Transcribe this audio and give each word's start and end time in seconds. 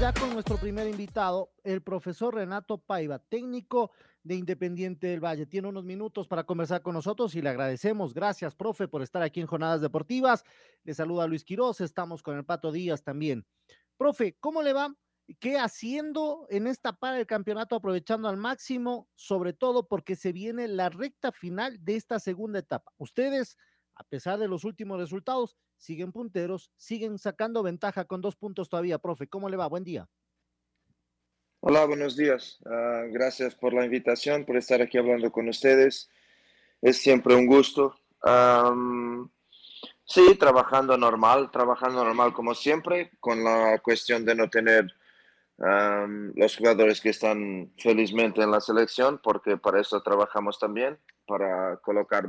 Ya 0.00 0.12
con 0.12 0.34
nuestro 0.34 0.58
primer 0.58 0.86
invitado, 0.86 1.52
el 1.62 1.80
profesor 1.80 2.34
Renato 2.34 2.78
Paiva, 2.78 3.20
técnico 3.20 3.92
de 4.22 4.34
Independiente 4.34 5.06
del 5.06 5.24
Valle. 5.24 5.46
Tiene 5.46 5.68
unos 5.68 5.84
minutos 5.84 6.28
para 6.28 6.44
conversar 6.44 6.82
con 6.82 6.94
nosotros 6.94 7.34
y 7.36 7.40
le 7.40 7.48
agradecemos. 7.48 8.12
Gracias, 8.12 8.54
profe, 8.54 8.86
por 8.86 9.00
estar 9.02 9.22
aquí 9.22 9.40
en 9.40 9.46
Jornadas 9.46 9.80
Deportivas. 9.80 10.44
Le 10.82 10.92
saluda 10.92 11.26
Luis 11.26 11.44
Quiroz, 11.44 11.80
estamos 11.80 12.22
con 12.22 12.36
el 12.36 12.44
Pato 12.44 12.70
Díaz 12.70 13.02
también. 13.02 13.46
Profe, 13.96 14.36
¿cómo 14.40 14.62
le 14.62 14.74
va? 14.74 14.94
¿Qué 15.38 15.58
haciendo 15.58 16.46
en 16.50 16.66
esta 16.66 16.92
para 16.98 17.16
del 17.16 17.26
campeonato, 17.26 17.76
aprovechando 17.76 18.28
al 18.28 18.36
máximo, 18.36 19.08
sobre 19.14 19.54
todo 19.54 19.88
porque 19.88 20.16
se 20.16 20.32
viene 20.32 20.68
la 20.68 20.90
recta 20.90 21.32
final 21.32 21.82
de 21.82 21.96
esta 21.96 22.18
segunda 22.18 22.58
etapa? 22.58 22.92
Ustedes, 22.98 23.56
a 23.94 24.04
pesar 24.04 24.38
de 24.38 24.48
los 24.48 24.64
últimos 24.64 24.98
resultados, 24.98 25.56
siguen 25.84 26.12
punteros, 26.12 26.70
siguen 26.76 27.18
sacando 27.18 27.62
ventaja 27.62 28.06
con 28.06 28.22
dos 28.22 28.36
puntos 28.36 28.70
todavía. 28.70 28.98
Profe, 28.98 29.26
¿cómo 29.26 29.50
le 29.50 29.58
va? 29.58 29.66
Buen 29.66 29.84
día. 29.84 30.08
Hola, 31.60 31.84
buenos 31.84 32.16
días. 32.16 32.58
Ah, 32.64 33.04
gracias 33.10 33.54
por 33.54 33.74
la 33.74 33.84
invitación, 33.84 34.46
por 34.46 34.56
estar 34.56 34.80
aquí 34.80 34.96
hablando 34.96 35.30
con 35.30 35.46
ustedes. 35.46 36.08
Es 36.80 36.96
siempre 36.96 37.34
un 37.34 37.46
gusto. 37.46 38.00
sí, 40.06 40.36
trabajando 40.38 40.96
normal, 40.96 41.50
trabajando 41.50 42.02
normal 42.02 42.32
como 42.32 42.54
siempre, 42.54 43.10
con 43.20 43.44
la 43.44 43.78
cuestión 43.80 44.24
de 44.24 44.34
no 44.34 44.48
tener 44.48 44.86
los 46.34 46.56
jugadores 46.56 47.00
que 47.00 47.10
están 47.10 47.72
felizmente 47.78 48.42
en 48.42 48.50
la 48.50 48.60
selección, 48.60 49.20
porque 49.22 49.58
para 49.58 49.80
eso 49.82 50.02
trabajamos 50.02 50.58
también, 50.58 50.98
para 51.26 51.76
colocar 51.76 52.26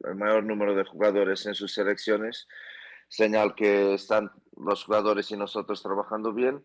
el 0.00 0.14
mayor 0.16 0.44
número 0.44 0.74
de 0.74 0.84
jugadores 0.84 1.44
en 1.44 1.54
sus 1.54 1.72
selecciones. 1.74 2.48
Señal 3.08 3.54
que 3.54 3.94
están 3.94 4.30
los 4.56 4.84
jugadores 4.84 5.30
y 5.30 5.36
nosotros 5.36 5.82
trabajando 5.82 6.32
bien 6.32 6.64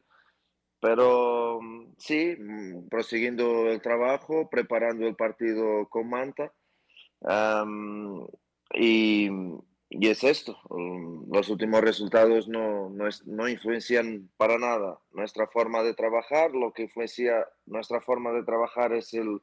pero 0.79 1.59
mm, 1.61 1.95
sí, 1.97 2.35
mm, 2.37 2.87
prosiguiendo 2.89 3.67
el 3.67 3.81
trabajo, 3.81 4.49
preparando 4.49 5.07
el 5.07 5.15
partido 5.15 5.87
con 5.89 6.09
Manta. 6.09 6.53
y, 8.73 9.29
es 9.89 10.23
esto, 10.23 10.57
mm, 10.69 11.33
los 11.33 11.49
últimos 11.49 11.81
resultados 11.81 12.47
no, 12.47 12.89
no, 12.89 13.05
no, 13.25 13.47
influencian 13.49 14.29
para 14.37 14.57
nada 14.57 14.99
nuestra 15.11 15.47
forma 15.47 15.83
de 15.83 15.93
trabajar, 15.93 16.51
lo 16.51 16.71
que 16.73 16.83
influencia 16.83 17.47
nuestra 17.65 18.01
forma 18.01 18.31
de 18.31 18.43
trabajar 18.43 18.93
es 18.93 19.13
el, 19.13 19.41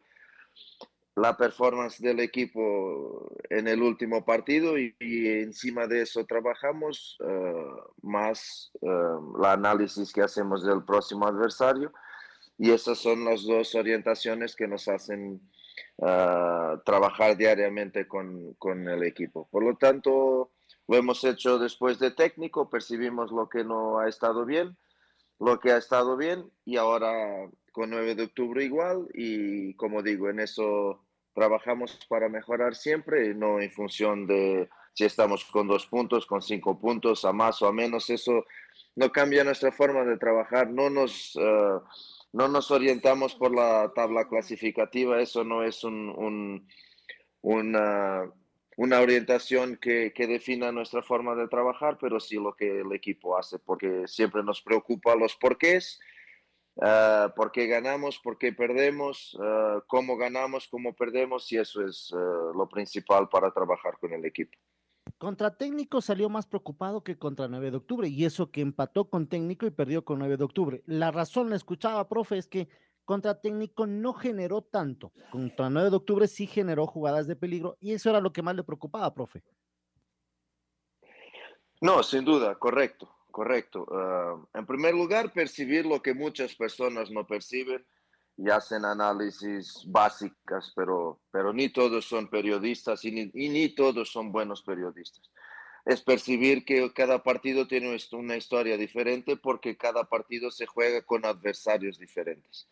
la 1.17 1.35
performance 1.35 1.99
del 1.99 2.21
equipo 2.21 3.33
en 3.49 3.69
el 3.69 3.83
último 3.83 4.25
partido 4.25 4.79
y, 4.79 4.95
encima 5.01 5.87
de 5.87 6.03
eso 6.03 6.27
trabajamos 6.27 7.17
eh, 7.27 7.67
más 8.03 8.71
uh, 8.83 9.45
análisis 9.45 10.13
que 10.13 10.23
hacemos 10.23 10.63
del 10.63 10.85
próximo 10.85 11.27
adversario 11.27 11.91
y 12.59 12.71
esas 12.71 12.99
son 12.99 13.25
las 13.25 13.45
dos 13.45 13.75
orientaciones 13.75 14.55
que 14.55 14.69
nos 14.69 14.89
hacen 14.89 15.41
eh, 15.99 16.77
trabajar 16.85 17.37
diariamente 17.37 18.07
con, 18.07 18.55
con, 18.55 18.87
el 18.89 19.03
equipo. 19.03 19.48
Por 19.51 19.63
lo 19.63 19.77
tanto, 19.77 20.51
lo 20.87 20.97
hemos 20.97 21.25
hecho 21.25 21.59
después 21.59 21.98
de 21.98 22.11
técnico, 22.11 22.69
percibimos 22.69 23.33
lo 23.33 23.48
que 23.48 23.65
no 23.65 23.98
ha 23.98 24.09
estado 24.09 24.45
bien, 24.45 24.77
lo 25.39 25.61
que 25.61 25.73
ha 25.73 25.79
estado 25.79 26.17
bien 26.19 26.51
y 26.67 26.77
ahora 26.77 27.48
con 27.73 27.91
9 27.91 28.15
de 28.15 28.25
octubre 28.25 28.65
igual 28.65 29.07
y 29.15 29.75
como 29.75 30.03
digo, 30.03 30.31
en 30.31 30.41
eso 30.41 31.05
trabajamos 31.36 31.98
para 32.08 32.30
mejorar 32.30 32.74
siempre, 32.74 33.35
no 33.35 33.61
en 33.61 33.70
función 33.70 34.27
de 34.27 34.70
si 34.95 35.05
estamos 35.05 35.45
con 35.45 35.69
dos 35.69 35.86
puntos, 35.86 36.24
con 36.24 36.41
cinco 36.41 36.80
puntos, 36.80 37.27
a 37.27 37.33
más 37.35 37.61
o 37.61 37.69
a 37.69 37.73
menos, 37.73 38.08
eso 38.08 38.47
no 38.97 39.13
cambia 39.13 39.45
nuestra 39.45 39.70
forma 39.70 40.02
de 40.05 40.17
trabajar, 40.17 40.70
no 40.70 40.89
nos, 40.89 41.36
eh, 41.36 41.79
no 42.33 42.48
nos 42.48 42.70
orientamos 42.70 43.35
por 43.35 43.55
la 43.55 43.92
tabla 43.95 44.27
clasificativa, 44.27 45.20
eso 45.20 45.45
no 45.45 45.63
es 45.63 45.85
un, 45.85 46.67
una, 47.42 48.33
una, 48.79 49.01
orientación 49.01 49.77
que, 49.77 50.14
que, 50.14 50.27
defina 50.27 50.73
nuestra 50.73 51.03
forma 51.03 51.35
de 51.35 51.48
trabajar, 51.48 51.98
pero 52.01 52.18
sí 52.18 52.36
lo 52.36 52.55
que 52.55 52.80
el 52.80 52.92
equipo 52.95 53.36
hace, 53.36 53.58
porque 53.58 54.05
siempre 54.07 54.42
nos 54.42 54.63
preocupa 54.63 55.14
los 55.14 55.36
porqués 55.36 56.01
uh, 56.77 57.35
por 57.35 57.53
qué 57.53 57.67
ganamos, 57.67 58.19
por 58.19 58.39
qué 58.39 58.53
perdemos, 58.53 59.35
uh, 59.35 59.81
cómo 59.87 60.17
ganamos, 60.17 60.69
cómo 60.69 60.95
perdemos, 60.95 61.51
y 61.53 61.59
eso 61.59 61.85
es 61.85 62.11
uh, 62.13 62.53
lo 62.55 62.69
principal 62.69 63.29
para 63.29 63.51
trabajar 63.51 63.98
con 63.98 64.13
el 64.13 64.25
equipo. 64.25 64.57
Contra 65.19 65.57
técnico 65.57 66.01
salió 66.01 66.29
más 66.29 66.47
preocupado 66.47 67.03
que 67.03 67.17
contra 67.17 67.48
9 67.48 67.70
de 67.70 67.77
octubre, 67.77 68.09
y 68.09 68.25
eso 68.25 68.51
que 68.51 68.61
empató 68.61 69.09
con 69.09 69.29
técnico 69.29 69.67
y 69.67 69.70
perdió 69.70 70.05
con 70.05 70.19
9 70.19 70.36
de 70.36 70.45
octubre. 70.45 70.83
La 70.86 71.11
razón, 71.11 71.48
la 71.48 71.57
escuchaba, 71.57 72.09
profe, 72.09 72.39
es 72.39 72.48
que 72.48 72.69
contra 73.05 73.41
técnico 73.41 73.86
no 73.86 74.13
generó 74.13 74.63
tanto. 74.63 75.13
Contra 75.31 75.70
9 75.70 75.91
de 75.91 75.97
octubre 75.97 76.29
sí 76.29 76.47
generó 76.47 76.86
jugadas 76.86 77.27
de 77.27 77.36
peligro, 77.36 77.77
y 77.81 77.92
eso 77.92 78.11
era 78.11 78.20
lo 78.20 78.33
que 78.33 78.42
más 78.42 78.57
le 78.57 78.65
preocupaba, 78.65 79.15
profe. 79.15 79.42
No, 81.81 82.03
sin 82.03 82.25
duda, 82.25 82.59
correcto 82.59 83.16
correcto. 83.36 83.86
Ah, 83.92 84.35
en 84.55 84.64
primer 84.64 84.95
lugar, 84.95 85.30
percibir 85.30 85.85
lo 85.85 86.01
que 86.01 86.14
muchas 86.14 86.55
personas 86.55 87.11
no 87.11 87.27
perciben 87.27 87.85
y 88.39 88.48
hacen 88.48 88.86
análisis 88.86 89.85
básicas, 89.86 90.73
pero, 90.74 91.20
pero 91.30 91.52
ni 91.52 91.69
todos 91.69 92.07
son 92.07 92.30
periodistas 92.30 93.05
y 93.05 93.11
ni, 93.11 93.30
y 93.35 93.51
ni 93.51 93.69
todos 93.69 94.11
son 94.11 94.33
buenos 94.33 94.63
periodistas. 94.63 95.30
Es 95.85 96.01
percibir 96.01 96.64
que 96.64 96.91
cada 96.95 97.23
partido 97.23 97.69
tiene 97.69 97.95
una 98.13 98.36
historia 98.36 98.79
diferente 98.79 99.36
porque 99.36 99.77
cada 99.77 100.05
partido 100.05 100.51
se 100.51 100.64
juega 100.64 101.03
con 101.03 101.27
adversarios 101.27 101.98
diferentes. 101.98 102.70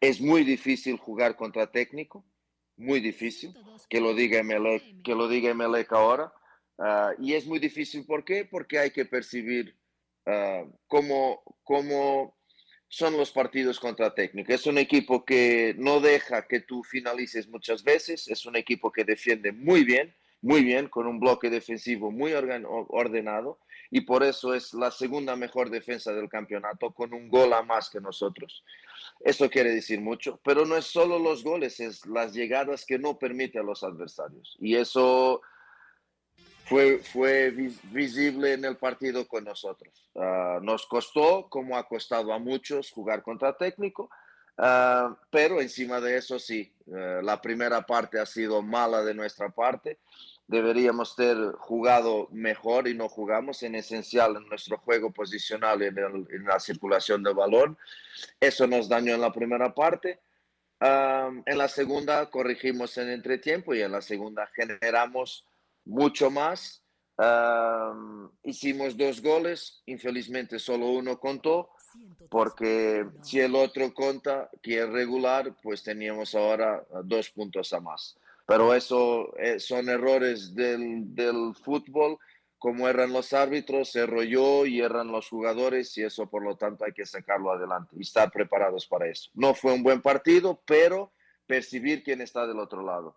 Es 0.00 0.22
muy 0.22 0.42
difícil 0.42 0.96
jugar 0.96 1.36
contra 1.36 1.70
técnico, 1.70 2.24
muy 2.78 3.00
difícil, 3.00 3.54
que 3.90 4.00
lo 4.00 4.14
diga 4.14 4.42
Melec, 4.42 5.02
que 5.02 5.14
lo 5.14 5.28
diga 5.28 5.52
Melec 5.52 5.92
ahora. 5.92 6.32
Uh, 6.78 7.12
y 7.20 7.34
es 7.34 7.44
muy 7.44 7.58
difícil, 7.58 8.06
¿por 8.06 8.24
qué? 8.24 8.46
Porque 8.46 8.78
hay 8.78 8.90
que 8.92 9.04
percibir 9.04 9.76
Ah, 10.30 10.62
cómo, 10.86 11.42
cómo 11.64 12.36
son 12.86 13.16
los 13.16 13.30
partidos 13.30 13.80
contra 13.80 14.14
técnico. 14.14 14.52
Es 14.52 14.66
un 14.66 14.76
equipo 14.76 15.24
que 15.24 15.74
no 15.78 16.00
deja 16.00 16.46
que 16.46 16.60
tú 16.60 16.84
finalices 16.84 17.48
muchas 17.48 17.82
veces, 17.82 18.28
es 18.28 18.44
un 18.44 18.54
equipo 18.56 18.92
que 18.92 19.04
defiende 19.04 19.52
muy 19.52 19.84
bien, 19.84 20.14
muy 20.42 20.62
bien, 20.62 20.88
con 20.88 21.06
un 21.06 21.18
bloque 21.18 21.48
defensivo 21.48 22.10
muy 22.10 22.34
ordenado 22.34 23.58
y 23.90 24.02
por 24.02 24.22
eso 24.22 24.52
es 24.52 24.74
la 24.74 24.90
segunda 24.90 25.34
mejor 25.34 25.70
defensa 25.70 26.12
del 26.12 26.28
campeonato, 26.28 26.92
con 26.92 27.14
un 27.14 27.30
gol 27.30 27.54
a 27.54 27.62
más 27.62 27.88
que 27.88 28.00
nosotros. 28.00 28.64
Eso 29.20 29.48
quiere 29.48 29.70
decir 29.70 30.02
mucho, 30.02 30.40
pero 30.44 30.66
no 30.66 30.76
es 30.76 30.84
solo 30.84 31.18
los 31.18 31.42
goles, 31.42 31.80
es 31.80 32.04
las 32.04 32.34
llegadas 32.34 32.84
que 32.84 32.98
no 32.98 33.18
permite 33.18 33.58
a 33.58 33.62
los 33.62 33.82
adversarios. 33.82 34.58
Y 34.60 34.76
eso 34.76 35.40
fue, 36.68 36.98
fue 36.98 37.50
visible 37.84 38.52
en 38.52 38.64
el 38.64 38.76
partido 38.76 39.26
con 39.26 39.44
nosotros. 39.44 40.10
Ah, 40.14 40.58
nos 40.62 40.86
costó, 40.86 41.48
como 41.48 41.76
ha 41.76 41.88
costado 41.88 42.32
a 42.32 42.38
muchos, 42.38 42.90
jugar 42.90 43.22
contra 43.22 43.56
técnico, 43.56 44.10
uh, 44.58 45.14
pero 45.30 45.60
encima 45.60 46.00
de 46.00 46.16
eso 46.16 46.38
sí, 46.38 46.72
uh, 46.86 47.22
la 47.22 47.40
primera 47.40 47.82
parte 47.82 48.20
ha 48.20 48.26
sido 48.26 48.60
mala 48.60 49.02
de 49.02 49.14
nuestra 49.14 49.48
parte. 49.48 49.98
Deberíamos 50.46 51.16
ter 51.16 51.36
jugado 51.58 52.28
mejor 52.32 52.88
y 52.88 52.94
no 52.94 53.08
jugamos 53.08 53.62
en 53.62 53.74
esencial 53.74 54.36
en 54.36 54.48
nuestro 54.48 54.78
juego 54.78 55.10
posicional 55.10 55.82
en, 55.82 55.98
el, 55.98 56.26
en 56.30 56.44
la 56.44 56.60
circulación 56.60 57.22
del 57.22 57.34
balón. 57.34 57.78
Eso 58.40 58.66
nos 58.66 58.88
dañó 58.88 59.14
en 59.14 59.20
la 59.20 59.32
primera 59.32 59.74
parte. 59.74 60.20
en 60.80 61.58
la 61.58 61.68
segunda 61.68 62.30
corregimos 62.30 62.96
en 62.96 63.10
entretiempo 63.10 63.74
y 63.74 63.82
en 63.82 63.92
la 63.92 64.00
segunda 64.00 64.46
generamos 64.54 65.44
mucho 65.88 66.30
más, 66.30 66.84
hicimos 68.44 68.96
dos 68.96 69.20
goles, 69.20 69.82
infelizmente 69.86 70.58
solo 70.58 70.90
uno 70.90 71.18
contó, 71.18 71.70
porque 72.30 73.06
si 73.22 73.40
el 73.40 73.56
otro 73.56 73.92
conta, 73.92 74.50
que 74.62 74.80
es 74.80 74.88
regular, 74.88 75.56
pues 75.62 75.82
teníamos 75.82 76.34
ahora 76.34 76.86
dos 77.04 77.30
puntos 77.30 77.72
a 77.72 77.80
más. 77.80 78.16
Pero 78.46 78.72
eso 78.74 79.36
eh, 79.36 79.58
son 79.58 79.88
errores 79.88 80.54
del, 80.54 81.14
del 81.14 81.54
fútbol 81.54 82.18
como 82.58 82.88
erran 82.88 83.12
los 83.12 83.32
árbitros, 83.32 83.94
erro 83.94 84.22
yo 84.22 84.66
y 84.66 84.80
erran 84.80 85.12
los 85.12 85.28
jugadores 85.28 85.96
y 85.96 86.02
eso 86.02 86.28
por 86.28 86.42
lo 86.42 86.56
tanto 86.56 86.84
hay 86.84 86.92
que 86.92 87.06
sacarlo 87.06 87.52
adelante 87.52 87.94
y 87.96 88.02
estar 88.02 88.30
preparados 88.30 88.86
para 88.86 89.06
eso. 89.06 89.30
No 89.34 89.54
fue 89.54 89.72
un 89.72 89.82
buen 89.82 90.02
partido, 90.02 90.60
pero 90.66 91.12
percibir 91.46 92.02
quién 92.02 92.20
está 92.20 92.46
del 92.46 92.58
otro 92.58 92.82
lado. 92.82 93.14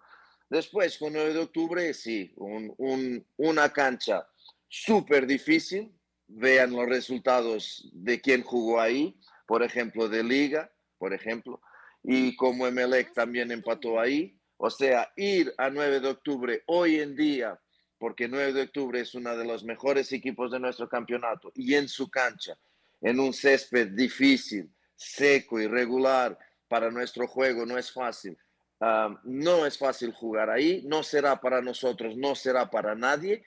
Después, 0.52 0.98
con 0.98 1.14
9 1.14 1.34
de 1.34 1.40
octubre, 1.40 1.94
sí, 1.94 2.34
un, 2.36 3.26
una 3.38 3.72
cancha 3.72 4.28
súper 4.68 5.26
difícil. 5.26 5.90
Vean 6.28 6.74
los 6.74 6.90
resultados 6.90 7.90
de 7.94 8.20
quién 8.20 8.44
jugó 8.44 8.82
ahí, 8.82 9.18
por 9.48 9.64
ejemplo, 9.64 10.10
de 10.10 10.24
liga, 10.24 10.70
por 10.98 11.14
ejemplo, 11.14 11.62
y 12.04 12.36
como 12.36 12.68
Emelec 12.68 13.14
también 13.14 13.50
empató 13.50 13.98
ahí. 13.98 14.38
O 14.58 14.70
sea, 14.70 15.10
ir 15.16 15.54
a 15.58 15.70
9 15.70 16.02
de 16.02 16.10
octubre 16.10 16.64
hoy 16.68 17.00
en 17.00 17.16
día 17.16 17.58
porque 17.98 18.28
9 18.28 18.52
de 18.52 18.64
octubre 18.64 19.00
es 19.00 19.16
uno 19.16 19.38
de 19.38 19.46
los 19.46 19.64
mejores 19.64 20.12
equipos 20.12 20.52
de 20.52 20.60
nuestro 20.60 20.90
campeonato 20.90 21.54
y 21.56 21.76
en 21.76 21.88
su 21.88 22.10
cancha, 22.10 22.58
en 23.00 23.22
un 23.22 23.32
césped 23.32 23.92
difícil, 23.92 24.70
seco, 24.96 25.62
irregular, 25.62 26.38
para 26.68 26.92
nuestro 26.92 27.26
juego 27.26 27.66
no 27.66 27.78
es 27.78 27.90
fácil. 27.90 28.38
No 29.24 29.66
es 29.66 29.78
fácil 29.78 30.12
jugar 30.12 30.50
ahí, 30.50 30.82
no 30.86 31.04
será 31.04 31.40
para 31.40 31.62
nosotros, 31.62 32.18
no 32.18 32.34
será 32.36 32.70
para 32.70 32.96
nadie, 32.96 33.44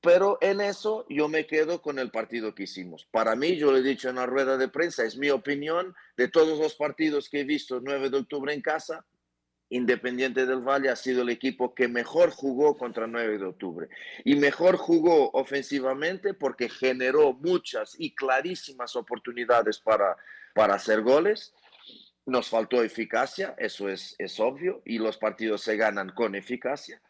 pero 0.00 0.38
en 0.40 0.60
eso 0.60 1.04
yo 1.08 1.28
me 1.28 1.46
quedo 1.46 1.82
con 1.82 1.98
el 1.98 2.10
partido 2.10 2.54
que 2.54 2.62
hicimos. 2.62 3.06
Para 3.10 3.36
mí, 3.36 3.56
yo 3.56 3.72
lo 3.72 3.78
he 3.78 3.82
dicho 3.82 4.08
en 4.08 4.16
la 4.16 4.26
rueda 4.26 4.56
de 4.56 4.68
prensa, 4.68 5.04
es 5.04 5.16
mi 5.16 5.28
opinión, 5.28 5.94
de 6.16 6.28
todos 6.28 6.58
los 6.58 6.76
partidos 6.76 7.28
que 7.28 7.40
he 7.40 7.44
visto 7.44 7.80
9 7.82 8.08
de 8.08 8.18
octubre 8.18 8.54
en 8.54 8.62
casa, 8.62 9.04
Independiente 9.70 10.46
del 10.46 10.60
Valle 10.60 10.88
ha 10.88 10.96
sido 10.96 11.22
el 11.22 11.28
equipo 11.28 11.74
que 11.74 11.88
mejor 11.88 12.30
jugó 12.30 12.78
contra 12.78 13.06
9 13.06 13.36
de 13.36 13.44
octubre 13.44 13.88
y 14.24 14.34
mejor 14.36 14.78
jugó 14.78 15.30
ofensivamente 15.32 16.32
porque 16.32 16.70
generó 16.70 17.34
muchas 17.34 17.94
y 17.98 18.14
clarísimas 18.14 18.96
oportunidades 18.96 19.78
para, 19.78 20.16
para 20.54 20.74
hacer 20.74 21.02
goles. 21.02 21.52
Nos 22.28 22.50
faltó 22.50 22.82
eficacia, 22.82 23.54
eso 23.56 23.88
es, 23.88 24.14
es 24.18 24.38
obvio, 24.38 24.82
y 24.84 24.98
los 24.98 25.16
partidos 25.16 25.62
se 25.62 25.78
ganan 25.78 26.10
con 26.10 26.34
eficacia, 26.34 27.00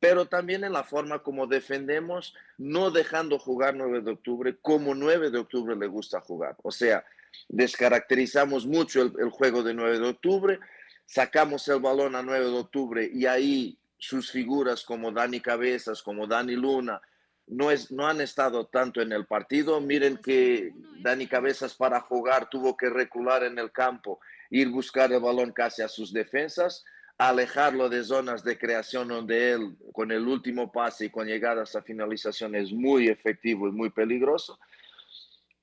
pero 0.00 0.26
también 0.26 0.64
en 0.64 0.74
la 0.74 0.84
forma 0.84 1.20
como 1.20 1.46
defendemos, 1.46 2.34
no 2.58 2.90
dejando 2.90 3.38
jugar 3.38 3.74
9 3.74 4.02
de 4.02 4.10
octubre 4.10 4.58
como 4.60 4.94
9 4.94 5.30
de 5.30 5.38
octubre 5.38 5.74
le 5.74 5.86
gusta 5.86 6.20
jugar. 6.20 6.56
O 6.62 6.70
sea, 6.70 7.06
descaracterizamos 7.48 8.66
mucho 8.66 9.00
el, 9.00 9.30
juego 9.30 9.62
de 9.62 9.72
9 9.72 9.98
de 9.98 10.08
octubre, 10.08 10.60
sacamos 11.06 11.66
el 11.68 11.80
balón 11.80 12.14
a 12.14 12.22
9 12.22 12.44
de 12.44 12.58
octubre 12.58 13.10
y 13.10 13.24
ahí 13.24 13.78
sus 13.96 14.30
figuras 14.30 14.84
como 14.84 15.10
Dani 15.10 15.40
Cabezas, 15.40 16.02
como 16.02 16.26
Dani 16.26 16.54
Luna, 16.54 17.00
no, 17.46 17.70
es, 17.70 17.90
no 17.90 18.06
han 18.06 18.20
estado 18.20 18.66
tanto 18.66 19.00
en 19.00 19.10
el 19.12 19.24
partido. 19.24 19.80
Miren 19.80 20.18
que 20.18 20.74
Dani 21.00 21.26
Cabezas 21.26 21.74
para 21.74 22.02
jugar 22.02 22.50
tuvo 22.50 22.76
que 22.76 22.90
recular 22.90 23.42
en 23.42 23.58
el 23.58 23.72
campo, 23.72 24.20
ir 24.50 24.68
buscar 24.68 25.12
el 25.12 25.20
balón 25.20 25.52
casi 25.52 25.82
a 25.82 25.88
sus 25.88 26.12
defensas, 26.12 26.84
alejarlo 27.18 27.88
de 27.88 28.04
zonas 28.04 28.44
de 28.44 28.58
creación 28.58 29.08
donde 29.08 29.52
él 29.52 29.76
con 29.92 30.12
el 30.12 30.26
último 30.26 30.70
pase 30.70 31.06
y 31.06 31.10
con 31.10 31.26
llegadas 31.26 31.74
a 31.74 31.82
finalización 31.82 32.54
es 32.54 32.72
muy 32.72 33.08
efectivo 33.08 33.68
y 33.68 33.72
muy 33.72 33.90
peligroso. 33.90 34.58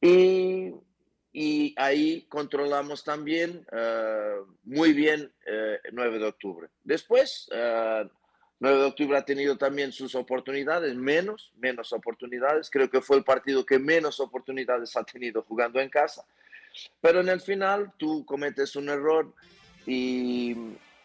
Y 0.01 0.73
y 1.35 1.73
ahí 1.77 2.27
controlamos 2.29 3.03
también 3.03 3.65
eh, 3.71 4.35
muy 4.63 4.93
bien 4.93 5.33
el 5.47 5.73
eh, 5.73 5.79
9 5.91 6.19
de 6.19 6.25
octubre. 6.25 6.67
Después, 6.83 7.49
9 7.51 8.09
eh, 8.59 8.79
de 8.79 8.85
octubre 8.85 9.17
ha 9.17 9.25
tenido 9.25 9.57
también 9.57 9.91
sus 9.91 10.13
oportunidades, 10.13 10.95
menos, 10.95 11.51
menos 11.57 11.91
oportunidades. 11.91 12.69
Creo 12.69 12.87
que 12.87 13.01
fue 13.01 13.17
el 13.17 13.23
partido 13.23 13.65
que 13.65 13.79
menos 13.79 14.19
oportunidades 14.19 14.95
ha 14.95 15.03
tenido 15.03 15.41
jugando 15.41 15.81
en 15.81 15.89
casa. 15.89 16.23
Pero 17.01 17.21
en 17.21 17.29
el 17.29 17.41
final 17.41 17.93
tú 17.97 18.25
cometes 18.25 18.75
un 18.75 18.89
error 18.89 19.33
y, 19.85 20.55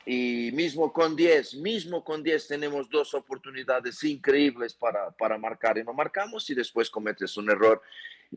y 0.06 0.50
mismo 0.52 0.92
con 0.92 1.14
10, 1.16 1.56
mismo 1.56 2.02
con 2.04 2.22
10 2.22 2.48
tenemos 2.48 2.88
dos 2.88 3.14
oportunidades 3.14 4.02
increíbles 4.04 4.74
para, 4.74 5.10
para 5.10 5.36
marcar 5.38 5.78
y 5.78 5.84
no 5.84 5.92
marcamos 5.92 6.48
y 6.50 6.54
después 6.54 6.88
cometes 6.88 7.36
un 7.36 7.50
error 7.50 7.82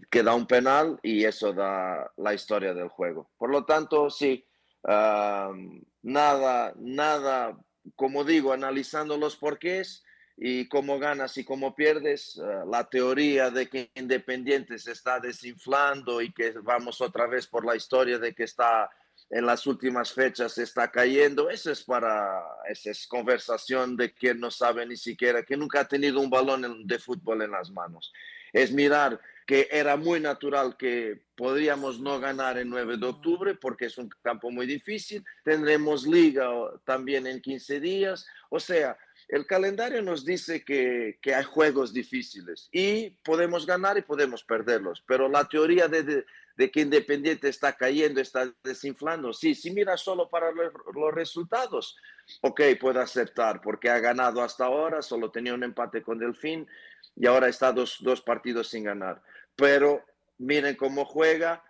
que 0.09 0.23
da 0.23 0.35
un 0.35 0.47
penal 0.47 0.99
y 1.03 1.23
eso 1.25 1.53
da 1.53 2.11
la 2.17 2.33
historia 2.33 2.73
del 2.73 2.89
juego. 2.89 3.29
Por 3.37 3.49
lo 3.49 3.65
tanto, 3.65 4.09
sí, 4.09 4.45
nada, 4.83 6.73
nada, 6.77 7.57
como 7.95 8.23
digo, 8.23 8.53
analizando 8.53 9.17
los 9.17 9.35
porqués 9.35 10.03
y 10.37 10.67
cómo 10.67 10.99
ganas 10.99 11.37
y 11.37 11.43
cómo 11.43 11.75
pierdes, 11.75 12.39
ah, 12.39 12.63
la 12.67 12.89
teoría 12.89 13.49
de 13.49 13.69
que 13.69 13.91
Independiente 13.95 14.77
se 14.79 14.91
está 14.91 15.19
desinflando 15.19 16.21
y 16.21 16.31
que 16.31 16.51
vamos 16.63 17.01
otra 17.01 17.27
vez 17.27 17.47
por 17.47 17.65
la 17.65 17.75
historia 17.75 18.17
de 18.17 18.33
que 18.33 18.43
está 18.43 18.89
en 19.31 19.45
las 19.45 19.65
últimas 19.65 20.11
fechas 20.11 20.57
está 20.57 20.91
cayendo, 20.91 21.49
eso 21.49 21.71
es 21.71 21.83
para, 21.83 22.43
esa 22.69 22.91
es 22.91 23.07
conversación 23.07 23.95
de 23.95 24.13
quien 24.13 24.39
no 24.39 24.51
sabe 24.51 24.85
ni 24.85 24.97
siquiera, 24.97 25.43
que 25.43 25.55
nunca 25.55 25.81
ha 25.81 25.87
tenido 25.87 26.19
un 26.19 26.29
balón 26.29 26.85
de 26.85 26.99
fútbol 26.99 27.41
en 27.41 27.51
las 27.51 27.71
manos. 27.71 28.11
Es 28.51 28.73
mirar 28.73 29.19
que 29.47 29.69
era 29.71 29.95
muy 29.95 30.19
natural 30.19 30.75
que 30.77 31.21
podríamos 31.35 31.99
no 31.99 32.19
ganar 32.19 32.57
en 32.57 32.69
9 32.69 32.97
de 32.97 33.05
octubre 33.05 33.55
porque 33.55 33.85
es 33.85 33.97
un 33.97 34.09
campo 34.21 34.51
muy 34.51 34.65
difícil. 34.65 35.23
Tendremos 35.43 36.05
liga 36.05 36.49
también 36.85 37.25
en 37.25 37.41
15 37.41 37.79
días. 37.79 38.25
O 38.49 38.59
sea, 38.59 38.97
el 39.31 39.47
calendario 39.47 40.01
nos 40.01 40.25
dice 40.25 40.63
que, 40.63 41.17
que 41.21 41.33
hay 41.33 41.45
juegos 41.45 41.93
difíciles 41.93 42.67
y 42.71 43.11
podemos 43.23 43.65
ganar 43.65 43.97
y 43.97 44.01
podemos 44.01 44.43
perderlos, 44.43 45.03
pero 45.07 45.29
la 45.29 45.45
teoría 45.45 45.87
de, 45.87 46.25
de, 46.57 46.71
que 46.71 46.81
Independiente 46.81 47.47
está 47.47 47.73
cayendo, 47.77 48.19
está 48.19 48.53
desinflando, 48.61 49.31
sí, 49.31 49.55
si 49.55 49.71
mira 49.71 49.95
solo 49.95 50.29
para 50.29 50.51
los, 50.51 50.73
los 50.93 51.13
resultados, 51.13 51.95
ok, 52.41 52.61
puedo 52.79 52.99
aceptar 52.99 53.61
porque 53.61 53.89
ha 53.89 53.99
ganado 53.99 54.41
hasta 54.41 54.65
ahora, 54.65 55.01
solo 55.01 55.31
tenía 55.31 55.53
un 55.53 55.63
empate 55.63 56.03
con 56.03 56.19
Delfín 56.19 56.67
y 57.15 57.25
ahora 57.25 57.47
está 57.47 57.71
dos, 57.71 57.99
dos 58.01 58.21
partidos 58.21 58.67
sin 58.67 58.83
ganar. 58.83 59.21
Pero 59.55 60.03
miren 60.37 60.75
cómo 60.75 61.05
juega. 61.05 61.63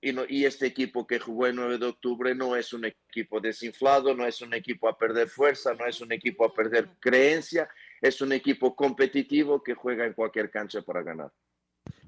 Y, 0.00 0.12
no, 0.12 0.22
y, 0.28 0.44
este 0.44 0.66
equipo 0.66 1.06
que 1.06 1.20
jugó 1.20 1.46
el 1.46 1.54
9 1.54 1.78
de 1.78 1.86
octubre 1.86 2.34
no 2.34 2.56
es 2.56 2.72
un 2.72 2.86
equipo 2.86 3.40
desinflado, 3.40 4.14
no 4.14 4.26
es 4.26 4.40
un 4.42 4.52
equipo 4.52 4.88
a 4.88 4.98
perder 4.98 5.28
fuerza, 5.28 5.74
no 5.74 5.86
es 5.86 6.00
un 6.00 6.12
equipo 6.12 6.44
a 6.44 6.52
perder 6.52 6.88
creencia, 6.98 7.68
es 8.00 8.20
un 8.20 8.32
equipo 8.32 8.74
competitivo 8.74 9.62
que 9.62 9.74
juega 9.74 10.06
en 10.06 10.12
cualquier 10.12 10.50
cancha 10.50 10.82
para 10.82 11.02
ganar. 11.02 11.32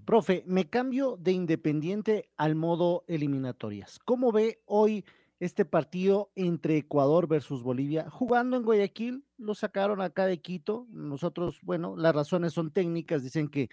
Profe, 0.04 0.42
me 0.46 0.68
cambio 0.68 1.16
de 1.18 1.32
independiente 1.32 2.30
al 2.36 2.54
modo 2.54 3.04
eliminatorias. 3.06 3.98
¿Cómo 4.04 4.32
ve 4.32 4.62
hoy 4.64 5.04
este 5.40 5.64
partido 5.64 6.30
entre 6.34 6.78
Ecuador 6.78 7.28
versus 7.28 7.62
Bolivia. 7.62 8.10
Jugando 8.10 8.56
en 8.56 8.64
Guayaquil, 8.64 9.24
lo 9.36 9.54
sacaron 9.54 10.00
acá 10.00 10.26
de 10.26 10.40
Quito. 10.40 10.86
Nosotros, 10.90 11.60
bueno, 11.62 11.96
las 11.96 12.14
razones 12.14 12.52
son 12.52 12.72
técnicas, 12.72 13.22
dicen 13.22 13.48
que 13.48 13.68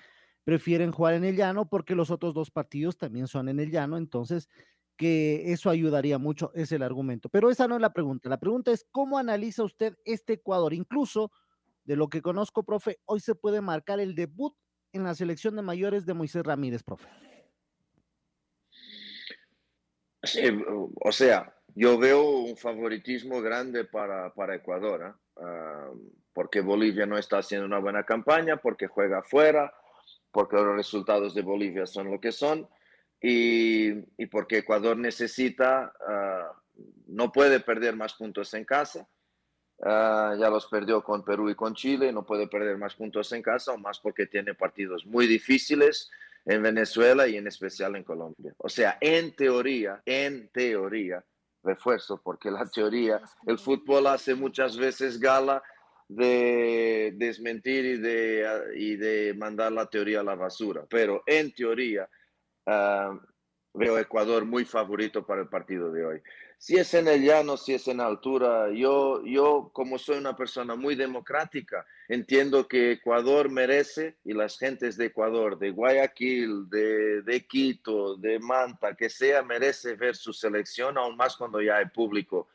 prefieren 0.46 0.92
jugar 0.92 1.16
en 1.16 1.26
el 1.26 1.36
llano 1.36 1.68
porque 1.68 1.96
los 1.96 2.12
otros 2.12 2.34
dos 2.34 2.52
partidos 2.52 2.98
también 2.98 3.28
son 3.28 3.50
en 3.50 3.60
el 3.60 3.72
llano, 3.72 3.98
entonces 3.98 4.48
que 4.96 5.52
eso 5.52 5.70
ayudaría 5.70 6.18
mucho, 6.18 6.52
es 6.54 6.72
el 6.72 6.82
argumento. 6.82 7.28
Pero 7.28 7.50
esa 7.50 7.68
no 7.68 7.76
es 7.76 7.82
la 7.82 7.92
pregunta. 7.92 8.30
La 8.30 8.40
pregunta 8.40 8.72
es, 8.72 8.86
¿cómo 8.92 9.18
analiza 9.18 9.64
usted 9.64 9.98
este 10.06 10.34
Ecuador? 10.34 10.74
Incluso, 10.74 11.32
de 11.84 11.98
lo 11.98 12.08
que 12.08 12.22
conozco, 12.22 12.64
profe, 12.64 13.00
hoy 13.04 13.20
se 13.20 13.36
puede 13.36 13.60
marcar 13.60 14.00
el 14.00 14.16
debut 14.16 14.56
en 14.94 15.04
la 15.04 15.14
selección 15.14 15.58
de 15.58 15.64
mayores 15.64 16.06
de 16.06 16.14
Moisés 16.14 16.44
Ramírez, 16.44 16.82
profe. 16.84 17.10
Sí, 20.24 20.42
o 21.04 21.12
sea, 21.12 21.54
yo 21.76 21.98
veo 21.98 22.30
un 22.30 22.56
favoritismo 22.56 23.42
grande 23.42 23.84
para, 23.84 24.34
para 24.34 24.56
Ecuador, 24.56 25.14
¿eh? 25.38 25.44
porque 26.34 26.62
Bolivia 26.62 27.06
no 27.06 27.18
está 27.18 27.40
haciendo 27.40 27.66
una 27.66 27.80
buena 27.80 28.06
campaña, 28.06 28.58
porque 28.58 28.88
juega 28.88 29.20
afuera, 29.20 29.74
porque 30.36 30.58
los 30.58 30.76
resultados 30.76 31.34
de 31.34 31.44
Bolivia 31.44 31.86
son 31.86 32.12
lo 32.12 32.20
que 32.20 32.34
son 32.34 32.68
y, 33.22 33.88
y 34.22 34.26
porque 34.26 34.58
Ecuador 34.58 34.98
necesita, 34.98 35.94
uh, 36.02 36.82
no 37.08 37.32
puede 37.32 37.62
perder 37.62 37.96
más 37.96 38.16
puntos 38.16 38.54
en 38.54 38.66
casa. 38.66 39.08
Uh, 39.78 40.36
ya 40.38 40.50
los 40.50 40.68
perdió 40.68 41.02
con 41.02 41.24
Perú 41.24 41.50
y 41.50 41.56
con 41.56 41.74
Chile, 41.74 42.12
no 42.12 42.26
puede 42.26 42.48
perder 42.48 42.78
más 42.78 42.96
puntos 42.96 43.32
en 43.32 43.42
casa, 43.42 43.72
o 43.72 43.78
más 43.78 44.02
porque 44.02 44.26
tiene 44.26 44.54
partidos 44.54 45.06
muy 45.06 45.26
difíciles 45.26 46.12
en 46.44 46.62
Venezuela 46.62 47.26
y 47.30 47.38
en 47.38 47.48
especial 47.48 47.96
en 47.96 48.04
Colombia. 48.04 48.54
O 48.58 48.68
sea, 48.68 48.98
en 49.00 49.34
teoría, 49.38 50.02
en 50.06 50.50
teoría, 50.50 51.24
refuerzo, 51.64 52.20
porque 52.22 52.52
la 52.52 52.66
teoría, 52.66 53.22
el 53.48 53.58
fútbol 53.58 54.08
hace 54.08 54.36
muchas 54.36 54.76
veces 54.76 55.18
gala 55.18 55.64
de 56.08 57.14
desmentir 57.16 57.86
y 57.86 57.98
de, 57.98 58.48
y 58.76 58.96
de 58.96 59.34
mandar 59.34 59.72
la 59.72 59.88
teoría 59.88 60.20
a 60.20 60.24
la 60.24 60.36
basura. 60.36 60.86
Pero 60.90 61.24
en 61.26 61.54
teoría, 61.54 62.10
uh, 62.68 63.20
veo 63.74 63.98
Ecuador 63.98 64.46
muy 64.46 64.66
favorito 64.66 65.26
para 65.26 65.42
el 65.42 65.50
partido 65.50 65.92
de 65.92 66.06
hoy. 66.06 66.22
Si 66.58 66.78
es 66.78 66.94
en 66.94 67.08
el 67.08 67.22
llano, 67.22 67.58
si 67.58 67.74
es 67.74 67.88
en 67.90 68.00
altura, 68.00 68.72
yo, 68.72 69.22
yo 69.26 69.70
como 69.74 70.00
soy 70.00 70.18
una 70.18 70.36
persona 70.36 70.76
muy 70.76 70.96
democrática, 70.96 71.86
entiendo 72.08 72.68
que 72.68 72.94
Ecuador 72.94 73.50
merece 73.50 74.16
y 74.24 74.34
las 74.34 74.58
gentes 74.58 74.96
de 74.96 75.08
Ecuador, 75.08 75.60
de 75.60 75.72
Guayaquil, 75.72 76.70
de, 76.70 77.22
de 77.24 77.46
Quito, 77.46 78.16
de 78.16 78.40
Manta, 78.40 78.96
que 78.96 79.10
sea, 79.10 79.44
merece 79.44 79.96
ver 79.96 80.16
su 80.16 80.32
selección, 80.32 80.98
aún 80.98 81.18
más 81.18 81.36
cuando 81.36 81.62
ya 81.62 81.78
hay 81.78 81.88
público 81.88 82.48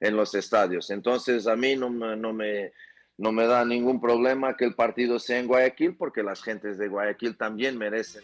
en 0.00 0.14
los 0.14 0.34
estadios. 0.34 0.90
Entonces, 0.90 1.46
a 1.46 1.56
mí 1.56 1.74
no, 1.76 1.88
no 1.88 2.32
me, 2.34 2.72
no 3.18 3.32
me 3.32 3.46
da 3.46 3.64
ningún 3.64 4.00
problema 4.00 4.56
que 4.56 4.64
el 4.66 4.74
partido 4.74 5.18
sea 5.18 5.38
en 5.38 5.46
Guayaquil, 5.46 5.96
porque 5.96 6.22
las 6.22 6.42
gentes 6.42 6.76
de 6.78 6.88
Guayaquil 6.88 7.36
también 7.36 7.78
merecen 7.78 8.22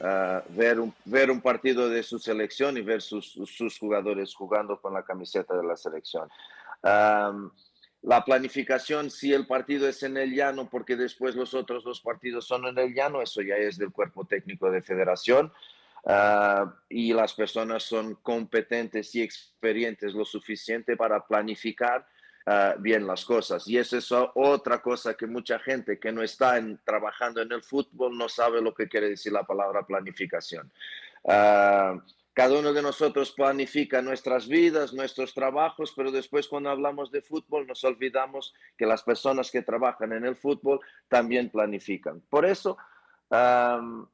uh, 0.00 0.40
ver, 0.50 0.78
un, 0.78 0.94
ver 1.04 1.30
un 1.30 1.40
partido 1.40 1.88
de 1.88 2.02
su 2.02 2.18
selección 2.18 2.76
y 2.76 2.82
ver 2.82 3.02
sus, 3.02 3.32
sus 3.32 3.78
jugadores 3.78 4.34
jugando 4.34 4.80
con 4.80 4.94
la 4.94 5.02
camiseta 5.02 5.56
de 5.56 5.64
la 5.64 5.76
selección. 5.76 6.28
La 8.02 8.24
planificación, 8.24 9.10
si 9.10 9.34
el 9.34 9.46
partido 9.46 9.86
es 9.86 10.02
en 10.02 10.16
el 10.16 10.34
llano, 10.34 10.70
porque 10.70 10.96
después 10.96 11.34
los 11.34 11.52
otros 11.52 11.84
dos 11.84 12.00
partidos 12.00 12.46
son 12.46 12.66
en 12.66 12.78
el 12.78 12.94
llano, 12.94 13.20
eso 13.20 13.42
ya 13.42 13.56
es 13.56 13.76
del 13.76 13.92
cuerpo 13.92 14.24
técnico 14.24 14.70
de 14.70 14.80
federación. 14.80 15.52
Uh, 16.02 16.70
y 16.88 17.12
las 17.12 17.34
personas 17.34 17.82
son 17.82 18.14
competentes 18.22 19.14
y 19.14 19.20
experientes 19.20 20.14
lo 20.14 20.24
suficiente 20.24 20.96
para 20.96 21.26
planificar 21.26 22.06
uh, 22.46 22.80
bien 22.80 23.06
las 23.06 23.24
cosas. 23.24 23.66
Y 23.66 23.78
esa 23.78 23.98
es 23.98 24.10
otra 24.12 24.80
cosa 24.80 25.14
que 25.14 25.26
mucha 25.26 25.58
gente 25.58 25.98
que 25.98 26.12
no 26.12 26.22
está 26.22 26.58
en, 26.58 26.78
trabajando 26.84 27.42
en 27.42 27.52
el 27.52 27.62
fútbol 27.62 28.16
no 28.16 28.28
sabe 28.28 28.60
lo 28.60 28.74
que 28.74 28.88
quiere 28.88 29.08
decir 29.08 29.32
la 29.32 29.44
palabra 29.44 29.86
planificación. 29.86 30.70
Uh, 31.22 32.00
cada 32.32 32.58
uno 32.58 32.72
de 32.72 32.80
nosotros 32.80 33.32
planifica 33.32 34.00
nuestras 34.00 34.48
vidas, 34.48 34.94
nuestros 34.94 35.34
trabajos, 35.34 35.92
pero 35.96 36.10
después 36.10 36.48
cuando 36.48 36.70
hablamos 36.70 37.10
de 37.10 37.22
fútbol 37.22 37.66
nos 37.66 37.84
olvidamos 37.84 38.54
que 38.78 38.86
las 38.86 39.02
personas 39.02 39.50
que 39.50 39.62
trabajan 39.62 40.12
en 40.12 40.24
el 40.24 40.36
fútbol 40.36 40.80
también 41.08 41.50
planifican. 41.50 42.22
Por 42.30 42.46
eso, 42.46 42.78
um, 43.30 44.06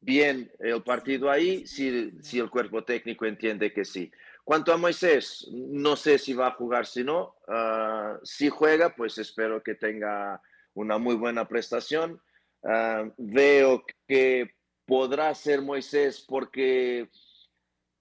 bien 0.00 0.52
el 0.60 0.82
partido 0.82 1.30
ahí, 1.30 1.66
si, 1.66 2.12
si 2.22 2.38
el 2.38 2.50
cuerpo 2.50 2.84
técnico 2.84 3.24
entiende 3.24 3.72
que 3.72 3.84
sí. 3.84 4.12
Cuanto 4.44 4.74
a 4.74 4.76
Moisés, 4.76 5.48
no 5.50 5.96
sé 5.96 6.18
si 6.18 6.34
va 6.34 6.48
a 6.48 6.54
jugar, 6.54 6.84
si 6.84 7.02
no, 7.02 7.34
uh, 7.48 8.18
si 8.22 8.50
juega, 8.50 8.94
pues 8.94 9.16
espero 9.16 9.62
que 9.62 9.74
tenga 9.74 10.40
una 10.74 10.98
muy 10.98 11.14
buena 11.14 11.48
prestación. 11.48 12.20
Uh, 12.60 13.10
veo 13.16 13.84
que 14.06 14.54
podrá 14.84 15.34
ser 15.34 15.62
Moisés 15.62 16.24
porque 16.28 17.08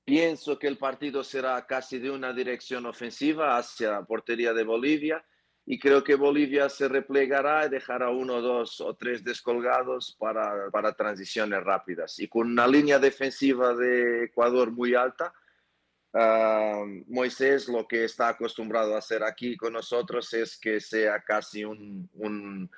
pienso 0.03 0.59
que 0.59 0.67
el 0.67 0.77
partido 0.77 1.23
será 1.23 1.65
casi 1.65 1.97
de 1.97 2.11
una 2.11 2.33
dirección 2.33 2.85
ofensiva 2.85 3.57
hacia 3.57 3.91
la 3.91 4.03
portería 4.03 4.53
de 4.53 4.65
Bolivia 4.65 5.23
y 5.65 5.79
creo 5.79 6.03
que 6.03 6.15
Bolivia 6.15 6.67
se 6.67 6.89
replegará 6.89 7.65
y 7.65 7.69
dejará 7.69 8.09
uno, 8.09 8.41
dos 8.41 8.81
o 8.81 8.95
tres 8.95 9.23
descolgados 9.23 10.13
para, 10.19 10.69
para 10.71 10.91
transiciones 10.93 11.63
rápidas. 11.63 12.19
Y 12.19 12.27
con 12.27 12.51
una 12.51 12.67
línea 12.67 12.99
defensiva 12.99 13.73
de 13.73 14.25
Ecuador 14.25 14.71
muy 14.71 14.93
alta, 14.93 15.33
Moisés 16.13 17.67
lo 17.67 17.87
que 17.87 18.03
está 18.03 18.29
acostumbrado 18.29 18.93
a 18.93 18.99
hacer 18.99 19.23
aquí 19.23 19.57
con 19.57 19.73
nosotros 19.73 20.31
es 20.33 20.57
que 20.57 20.79
sea 20.79 21.19
casi 21.21 21.63
un, 21.63 22.69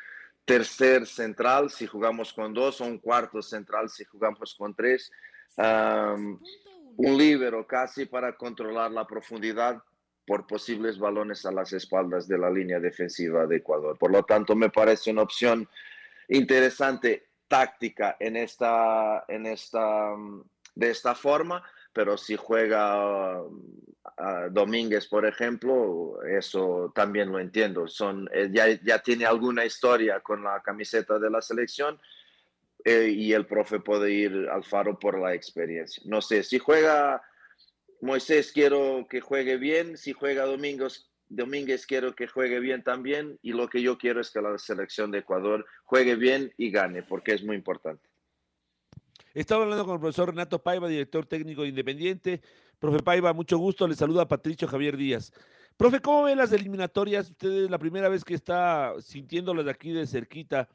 tercer 0.45 1.07
central 1.07 1.71
si 1.71 1.87
jugamos 1.87 2.31
con 2.31 2.53
dos 2.53 2.79
o 2.79 2.85
un 2.85 2.99
cuarto 2.99 3.41
central 3.41 3.89
si 3.89 4.05
jugamos 4.05 4.55
con 4.55 4.73
tres. 4.73 5.11
Un 5.57 7.17
líbero 7.17 7.67
casi 7.67 8.05
para 8.05 8.37
controlar 8.37 8.91
la 8.91 9.05
profundidad 9.05 9.83
por 10.25 10.47
posibles 10.47 10.97
balones 10.97 11.45
a 11.45 11.51
las 11.51 11.73
espaldas 11.73 12.27
de 12.27 12.37
la 12.37 12.49
línea 12.49 12.79
defensiva 12.79 13.45
de 13.45 13.57
Ecuador. 13.57 13.97
Por 13.97 14.11
lo 14.11 14.23
tanto, 14.23 14.55
me 14.55 14.69
parece 14.69 15.11
una 15.11 15.21
opción 15.23 15.67
interesante 16.29 17.27
táctica 17.47 18.15
en 18.19 18.37
esta, 18.37 19.25
en 19.27 19.45
esta, 19.45 20.15
de 20.73 20.89
esta 20.89 21.13
forma 21.13 21.63
pero 21.95 22.17
si 22.17 22.35
juega 22.35 23.41
uh, 23.41 24.49
Domínguez, 24.51 25.07
por 25.07 25.25
ejemplo, 25.25 26.21
eso 26.23 26.91
también 26.93 27.31
lo 27.31 27.39
entiendo. 27.39 27.87
Son, 27.87 28.29
eh, 28.33 28.49
ya, 28.51 28.67
ya, 28.83 28.99
tiene 28.99 29.25
alguna 29.25 29.63
historia 29.63 30.19
con 30.19 30.43
la 30.43 30.61
camiseta 30.61 31.17
de 31.17 31.29
la 31.29 31.41
selección 31.41 31.97
eh, 32.83 33.07
y 33.15 33.31
el 33.31 33.45
profe 33.45 33.79
puede 33.79 34.11
ir 34.11 34.49
al 34.51 34.65
faro 34.65 34.99
por 34.99 35.17
la 35.17 35.33
experiencia. 35.33 36.03
No 36.05 36.21
sé, 36.21 36.43
si 36.43 36.59
juega 36.59 37.23
Moisés, 38.01 38.51
quiero 38.51 39.07
que 39.09 39.21
juegue 39.21 39.55
bien. 39.55 39.97
Si 39.97 40.11
juega 40.11 40.43
Domínguez, 40.43 41.09
Domínguez, 41.29 41.87
quiero 41.87 42.13
que 42.13 42.27
juegue 42.27 42.59
bien 42.59 42.83
también. 42.83 43.39
Y 43.41 43.53
lo 43.53 43.69
que 43.69 43.81
yo 43.81 43.97
quiero 43.97 44.19
es 44.19 44.31
que 44.31 44.41
la 44.41 44.57
selección 44.57 45.11
de 45.11 45.19
Ecuador 45.19 45.65
juegue 45.85 46.15
bien 46.15 46.53
y 46.57 46.71
gane, 46.71 47.03
porque 47.03 47.35
es 47.35 47.41
muy 47.41 47.55
importante. 47.55 48.05
Estaba 49.35 49.63
hablando 49.63 49.83
con 49.83 49.95
el 49.95 49.99
profesor 49.99 50.29
Renato 50.29 50.63
Paiva, 50.63 50.87
director 50.87 51.25
técnico 51.25 51.63
de 51.63 51.67
Independiente. 51.67 52.41
Profe 52.79 53.03
Paiva, 53.03 53.33
mucho 53.33 53.57
gusto. 53.57 53.85
Le 53.85 53.93
saluda 53.93 54.21
a 54.21 54.27
Patricio 54.29 54.65
Javier 54.65 54.95
Díaz. 54.95 55.33
Profe, 55.75 55.99
¿cómo 55.99 56.23
ven 56.23 56.37
las 56.37 56.53
eliminatorias? 56.53 57.31
Usted 57.31 57.65
es 57.65 57.69
la 57.69 57.77
primera 57.77 58.07
vez 58.07 58.23
que 58.23 58.33
está 58.33 58.93
sintiéndolas 59.01 59.67
aquí 59.67 59.91
de 59.91 60.07
cerquita. 60.07 60.69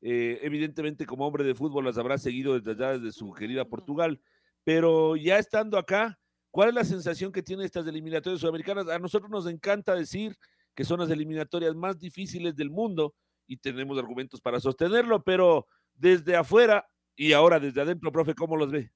Eh, 0.00 0.40
evidentemente, 0.40 1.04
como 1.04 1.26
hombre 1.26 1.44
de 1.44 1.54
fútbol, 1.54 1.84
las 1.84 1.98
habrá 1.98 2.16
seguido 2.16 2.58
desde 2.58 2.70
allá, 2.70 2.98
desde 2.98 3.12
su 3.12 3.30
querida 3.34 3.66
Portugal. 3.66 4.18
Pero 4.64 5.14
ya 5.16 5.36
estando 5.36 5.76
acá, 5.76 6.18
¿cuál 6.50 6.70
es 6.70 6.74
la 6.74 6.84
sensación 6.84 7.30
que 7.30 7.42
tiene 7.42 7.66
estas 7.66 7.86
eliminatorias 7.86 8.40
sudamericanas? 8.40 8.88
A 8.88 8.98
nosotros 8.98 9.30
nos 9.30 9.46
encanta 9.46 9.94
decir 9.94 10.34
que 10.74 10.86
son 10.86 11.00
las 11.00 11.10
eliminatorias 11.10 11.74
más 11.74 11.98
difíciles 11.98 12.56
del 12.56 12.70
mundo 12.70 13.14
y 13.46 13.58
tenemos 13.58 13.98
argumentos 13.98 14.40
para 14.40 14.60
sostenerlo, 14.60 15.22
pero 15.22 15.66
desde 15.94 16.36
afuera 16.36 16.86
y 17.16 17.32
ahora 17.32 17.60
desde 17.60 17.80
adentro, 17.80 18.12
profe, 18.12 18.34
¿cómo 18.34 18.56
los 18.56 18.70
ve? 18.70 18.90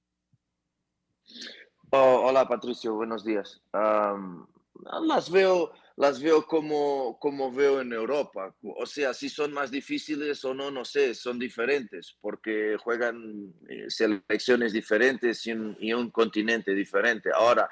Oh, 1.90 2.22
hola 2.26 2.48
Patricio, 2.48 2.94
buenos 2.94 3.24
días. 3.24 3.62
Um, 3.72 4.46
las 5.06 5.30
veo, 5.30 5.72
las 5.96 6.20
veo 6.20 6.46
como, 6.46 7.18
como 7.20 7.52
veo 7.52 7.80
en 7.80 7.92
Europa. 7.92 8.54
O 8.62 8.86
sea, 8.86 9.14
si 9.14 9.28
son 9.28 9.52
más 9.52 9.70
difíciles 9.70 10.44
o 10.44 10.54
no, 10.54 10.70
no 10.70 10.84
sé, 10.84 11.14
son 11.14 11.38
diferentes 11.38 12.16
porque 12.20 12.76
juegan 12.78 13.54
eh, 13.68 13.86
selecciones 13.88 14.72
diferentes 14.72 15.46
y 15.46 15.52
un, 15.52 15.76
y 15.80 15.92
un 15.92 16.10
continente 16.10 16.74
diferente. 16.74 17.30
Ahora, 17.34 17.68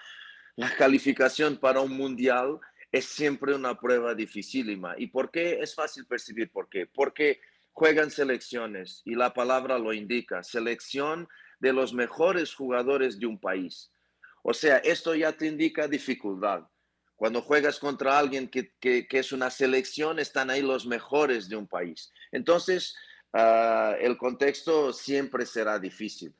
la 0.56 0.74
calificación 0.76 1.56
para 1.56 1.80
un 1.80 1.96
mundial 1.96 2.60
es 2.92 3.06
siempre 3.06 3.54
una 3.54 3.78
prueba 3.78 4.14
dificilísima. 4.14 4.94
¿Y 4.96 5.08
por 5.08 5.30
qué? 5.30 5.58
Es 5.60 5.74
fácil 5.74 6.06
percibir 6.06 6.50
por 6.50 6.68
qué. 6.68 6.86
Porque 6.86 7.40
juegan 7.74 8.10
selecciones 8.10 9.02
y 9.04 9.16
la 9.16 9.34
palabra 9.34 9.78
lo 9.78 9.92
indica, 9.92 10.42
selección 10.42 11.28
de 11.58 11.72
los 11.72 11.92
mejores 11.92 12.54
jugadores 12.54 13.18
de 13.18 13.26
un 13.26 13.38
país. 13.38 13.90
O 14.42 14.54
sea, 14.54 14.78
esto 14.78 15.14
ya 15.14 15.32
te 15.32 15.46
indica 15.46 15.88
dificultad. 15.88 16.62
Cuando 17.16 17.42
juegas 17.42 17.78
contra 17.78 18.18
alguien 18.18 18.48
que, 18.48 18.72
que, 18.80 19.06
es 19.10 19.32
una 19.32 19.50
selección, 19.50 20.18
están 20.18 20.50
ahí 20.50 20.62
los 20.62 20.86
mejores 20.86 21.48
de 21.48 21.56
un 21.56 21.66
país. 21.66 22.12
Entonces, 22.32 22.94
uh, 23.32 23.94
el 24.00 24.16
contexto 24.18 24.92
siempre 24.92 25.46
será 25.46 25.78
difícil. 25.78 26.34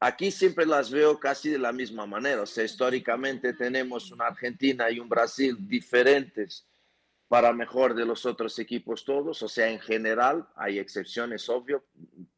Aquí 0.00 0.30
siempre 0.30 0.64
las 0.64 0.90
veo 0.90 1.20
casi 1.20 1.50
de 1.50 1.58
la 1.58 1.72
misma 1.72 2.06
manera. 2.06 2.42
O 2.42 2.46
sea, 2.46 2.64
históricamente 2.64 3.52
tenemos 3.52 4.10
una 4.10 4.28
Argentina 4.28 4.90
y 4.90 4.98
un 4.98 5.08
Brasil 5.08 5.56
diferentes 5.60 6.69
para 7.30 7.52
mejor 7.52 7.94
de 7.94 8.04
los 8.04 8.26
otros 8.26 8.58
equipos 8.58 9.04
todos, 9.04 9.40
o 9.44 9.46
sea, 9.46 9.68
en 9.68 9.78
general 9.78 10.48
hay 10.56 10.80
excepciones, 10.80 11.48
obvio, 11.48 11.84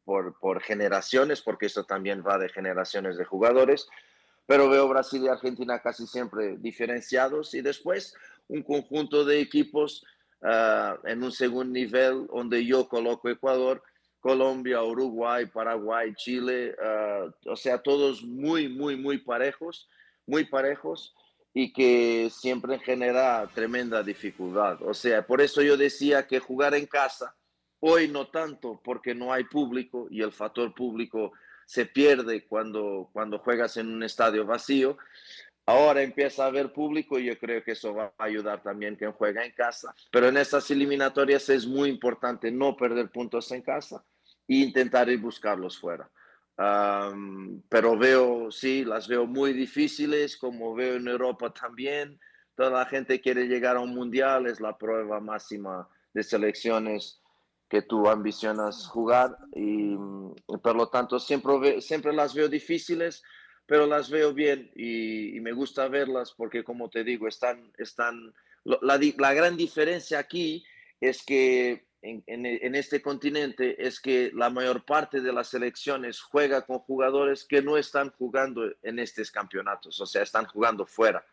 por, 0.05 0.37
por 0.39 0.61
generaciones, 0.61 1.41
porque 1.41 1.65
esto 1.65 1.83
también 1.83 2.23
va 2.23 2.37
de 2.37 2.47
generaciones 2.47 3.17
de 3.17 3.25
jugadores, 3.25 3.87
pero 4.45 4.69
veo 4.69 4.87
Brasil 4.87 5.23
y 5.23 5.29
Argentina 5.29 5.79
casi 5.79 6.05
siempre 6.05 6.57
diferenciados 6.59 7.55
y 7.55 7.61
después 7.61 8.15
un 8.47 8.61
conjunto 8.61 9.25
de 9.25 9.39
equipos 9.41 10.05
uh, 10.43 11.07
en 11.07 11.23
un 11.23 11.31
segundo 11.31 11.73
nivel 11.73 12.27
donde 12.27 12.63
yo 12.63 12.87
coloco 12.87 13.29
Ecuador, 13.29 13.81
Colombia, 14.19 14.83
Uruguay, 14.83 15.47
Paraguay, 15.47 16.13
Chile, 16.13 16.75
uh, 16.77 17.49
o 17.49 17.55
sea, 17.55 17.81
todos 17.81 18.21
muy, 18.21 18.69
muy, 18.69 18.95
muy 18.95 19.17
parejos, 19.17 19.89
muy 20.27 20.45
parejos 20.45 21.15
y 21.53 21.71
que 21.71 22.29
siempre 22.31 22.79
genera 22.79 23.47
tremenda 23.53 24.01
dificultad. 24.01 24.81
O 24.81 24.93
sea, 24.93 25.25
por 25.25 25.41
eso 25.41 25.61
yo 25.61 25.77
decía 25.77 26.27
que 26.27 26.39
jugar 26.39 26.73
en 26.73 26.87
casa, 26.87 27.35
hoy 27.79 28.07
no 28.07 28.27
tanto 28.27 28.81
porque 28.83 29.13
no 29.13 29.31
hay 29.31 29.43
público 29.43 30.07
y 30.09 30.21
el 30.21 30.31
factor 30.31 30.73
público 30.73 31.33
se 31.65 31.85
pierde 31.85 32.45
cuando, 32.45 33.09
cuando 33.13 33.39
juegas 33.39 33.77
en 33.77 33.93
un 33.93 34.03
estadio 34.03 34.45
vacío, 34.45 34.97
Ahora 35.65 36.01
empieza 36.01 36.43
a 36.43 36.47
haber 36.47 36.73
público 36.73 37.17
y 37.17 37.25
yo 37.25 37.37
creo 37.39 37.63
que 37.63 37.71
eso 37.71 37.93
va 37.93 38.13
a 38.17 38.23
ayudar 38.25 38.61
también 38.61 38.97
quien 38.97 39.13
juega 39.13 39.45
en 39.45 39.53
casa. 39.53 39.95
Pero 40.11 40.27
en 40.27 40.35
estas 40.35 40.69
eliminatorias 40.71 41.47
es 41.49 41.65
muy 41.65 41.89
importante 41.89 42.51
no 42.51 42.75
perder 42.75 43.09
puntos 43.09 43.49
en 43.53 43.61
casa 43.61 44.03
e 44.45 44.55
intentar 44.55 45.07
ir 45.07 45.19
buscarlos 45.19 45.79
fuera. 45.79 46.09
Pero 46.55 47.97
veo, 47.97 48.51
sí, 48.51 48.85
las 48.85 49.07
veo 49.07 49.25
muy 49.25 49.53
difíciles, 49.53 50.37
como 50.37 50.73
veo 50.75 50.95
en 50.95 51.07
Europa 51.07 51.53
también. 51.53 52.19
Toda 52.55 52.69
la 52.69 52.85
gente 52.85 53.19
quiere 53.21 53.47
llegar 53.47 53.77
a 53.77 53.81
un 53.81 53.93
mundial, 53.95 54.45
es 54.45 54.59
la 54.59 54.77
prueba 54.77 55.19
máxima 55.19 55.87
de 56.13 56.23
selecciones 56.23 57.21
que 57.69 57.81
tú 57.81 58.07
ambicionas 58.07 58.87
jugar 58.87 59.35
y, 59.55 59.95
por 60.61 60.75
lo 60.75 60.89
tanto 60.89 61.19
siempre, 61.19 61.81
siempre 61.81 62.13
las 62.13 62.35
veo 62.35 62.47
difíciles, 62.47 63.23
pero 63.65 63.87
las 63.87 64.11
veo 64.11 64.31
bien 64.31 64.69
y, 64.75 65.39
me 65.39 65.53
gusta 65.53 65.87
verlas 65.87 66.33
porque 66.37 66.63
como 66.63 66.89
te 66.89 67.03
digo, 67.03 67.27
están, 67.27 67.73
están, 67.79 68.31
la, 68.63 68.99
la 69.17 69.33
gran 69.33 69.57
diferencia 69.57 70.19
aquí 70.19 70.63
es 71.01 71.25
que 71.25 71.87
en, 72.03 72.75
este 72.75 73.01
continente 73.01 73.75
es 73.85 73.99
que 73.99 74.29
la 74.33 74.49
mayor 74.49 74.83
parte 74.83 75.21
de 75.21 75.31
las 75.31 75.47
selecciones 75.47 76.19
juega 76.19 76.65
con 76.65 76.79
jugadores 76.79 77.45
que 77.45 77.61
no 77.61 77.77
están 77.77 78.11
jugando 78.11 78.69
en 78.81 78.99
estos 78.99 79.31
campeonatos, 79.31 79.99
o 80.01 80.05
sea, 80.05 80.23
están 80.23 80.45
jugando 80.45 80.85
fuera. 80.85 81.25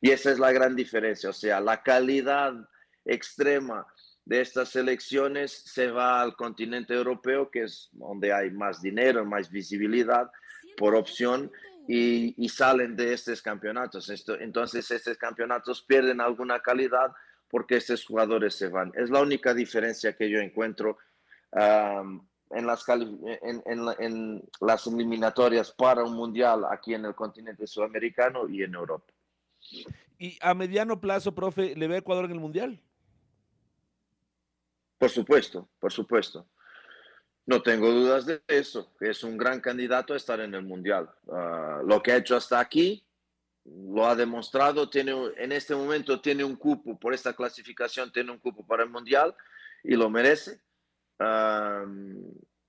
Y 0.00 0.10
esa 0.10 0.30
es 0.30 0.38
la 0.38 0.52
gran 0.52 0.76
diferencia, 0.76 1.30
o 1.30 1.32
sea, 1.32 1.60
la 1.60 1.82
calidad 1.82 2.52
extrema 3.04 3.86
de 4.24 4.42
estas 4.42 4.68
selecciones 4.68 5.50
se 5.52 5.90
va 5.90 6.20
al 6.20 6.36
continente 6.36 6.92
europeo, 6.92 7.50
que 7.50 7.64
es 7.64 7.88
donde 7.92 8.32
hay 8.32 8.50
más 8.50 8.82
dinero, 8.82 9.24
más 9.24 9.50
visibilidad 9.50 10.30
por 10.76 10.94
opción, 10.94 11.50
y, 11.88 12.48
salen 12.48 12.94
de 12.96 13.12
estos 13.12 13.42
campeonatos. 13.42 14.08
entonces, 14.40 14.90
estos 14.90 15.16
campeonatos 15.16 15.82
pierden 15.82 16.20
alguna 16.20 16.60
calidad 16.60 17.12
porque 17.52 17.76
estos 17.76 18.06
jugadores 18.06 18.54
se 18.54 18.68
van. 18.68 18.92
Es 18.96 19.10
la 19.10 19.20
única 19.20 19.52
diferencia 19.52 20.16
que 20.16 20.30
yo 20.30 20.38
encuentro 20.38 20.96
en, 21.52 22.66
las 22.66 22.88
en 22.88 24.42
las 24.62 24.86
eliminatorias 24.86 25.70
para 25.70 26.02
un 26.02 26.14
mundial 26.14 26.64
aquí 26.70 26.94
en 26.94 27.04
el 27.04 27.14
continente 27.14 27.66
sudamericano 27.66 28.48
y 28.48 28.62
en 28.62 28.74
Europa. 28.74 29.12
Y 30.18 30.38
a 30.40 30.54
mediano 30.54 30.98
plazo, 30.98 31.34
profe, 31.34 31.76
¿le 31.76 31.88
ve 31.88 31.96
a 31.96 31.98
Ecuador 31.98 32.24
en 32.24 32.30
el 32.30 32.40
mundial? 32.40 32.80
Por 34.96 35.10
supuesto, 35.10 35.68
por 35.78 35.92
supuesto. 35.92 36.46
No 37.44 37.60
tengo 37.60 37.90
dudas 37.90 38.24
de 38.24 38.40
eso. 38.48 38.94
Es 38.98 39.24
un 39.24 39.36
gran 39.36 39.60
candidato 39.60 40.14
a 40.14 40.16
estar 40.16 40.40
en 40.40 40.54
el 40.54 40.62
Mundial. 40.62 41.10
Ah, 41.30 41.82
lo 41.84 42.02
que 42.02 42.12
ha 42.12 42.16
hecho 42.16 42.34
hasta 42.34 42.60
aquí 42.60 43.04
lo 43.64 44.06
ha 44.06 44.14
demostrado. 44.14 44.88
Tiene, 44.88 45.12
en 45.36 45.52
este 45.52 45.74
momento 45.74 46.20
tiene 46.20 46.44
un 46.44 46.56
cupo, 46.56 46.98
por 46.98 47.14
esta 47.14 47.34
clasificación 47.34 48.12
tiene 48.12 48.32
un 48.32 48.38
cupo 48.38 48.66
para 48.66 48.82
el 48.82 48.90
Mundial 48.90 49.34
y 49.82 49.94
lo 49.94 50.10
merece. 50.10 50.60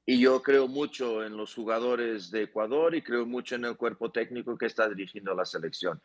y 0.05 0.19
yo 0.19 0.41
creo 0.43 0.67
mucho 0.67 1.23
en 1.23 1.38
los 1.38 1.55
jugadores 1.55 2.29
de 2.29 2.43
Ecuador 2.43 2.93
y 2.95 3.01
creo 3.01 3.25
mucho 3.25 3.55
en 3.55 3.65
el 3.65 3.77
cuerpo 3.77 4.12
técnico 4.12 4.57
que 4.57 4.67
está 4.67 4.88
dirigiendo 4.89 5.33
la 5.33 5.45
selección. 5.45 6.01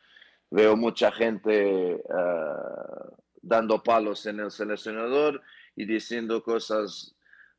Veo 0.50 0.76
mucha 0.76 1.12
gente 1.12 2.02
ah, 2.10 3.10
dando 3.42 3.82
palos 3.82 4.24
en 4.26 4.40
el 4.40 4.50
seleccionador 4.50 5.42
y 5.76 5.84
diciendo 5.84 6.42
cosas 6.42 7.14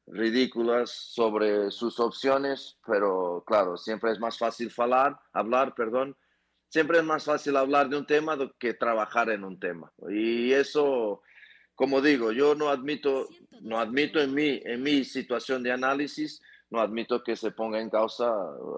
ridículas 0.08 0.90
sobre 0.90 1.70
sus 1.70 2.00
opciones, 2.00 2.78
pero 2.86 3.44
claro, 3.46 3.78
siempre 3.78 4.12
es 4.12 4.20
más 4.20 4.38
fácil 4.40 4.72
hablar, 4.76 5.20
hablar, 5.34 5.76
perdón, 5.76 6.18
siempre 6.70 7.00
es 7.00 7.04
más 7.04 7.26
fácil 7.26 7.58
hablar 7.58 7.90
de 7.90 7.98
un 7.98 8.06
tema 8.06 8.38
que 8.58 8.74
trabajar 8.74 9.30
en 9.30 9.44
un 9.44 9.60
tema. 9.60 9.92
Y 10.10 10.54
eso, 10.54 11.22
como 11.76 12.02
digo, 12.02 12.32
yo 12.32 12.56
no 12.56 12.70
admito, 12.70 13.28
no 13.62 13.80
admito 13.80 14.22
en 14.22 14.34
mí, 14.34 14.62
en 14.64 14.82
mi 14.82 15.04
situación 15.04 15.62
de 15.64 15.72
análisis, 15.72 16.42
no 16.70 16.80
admito 16.80 17.24
que 17.24 17.36
se 17.36 17.52
ponga 17.52 17.82
en 17.82 17.90
causa 17.90 18.32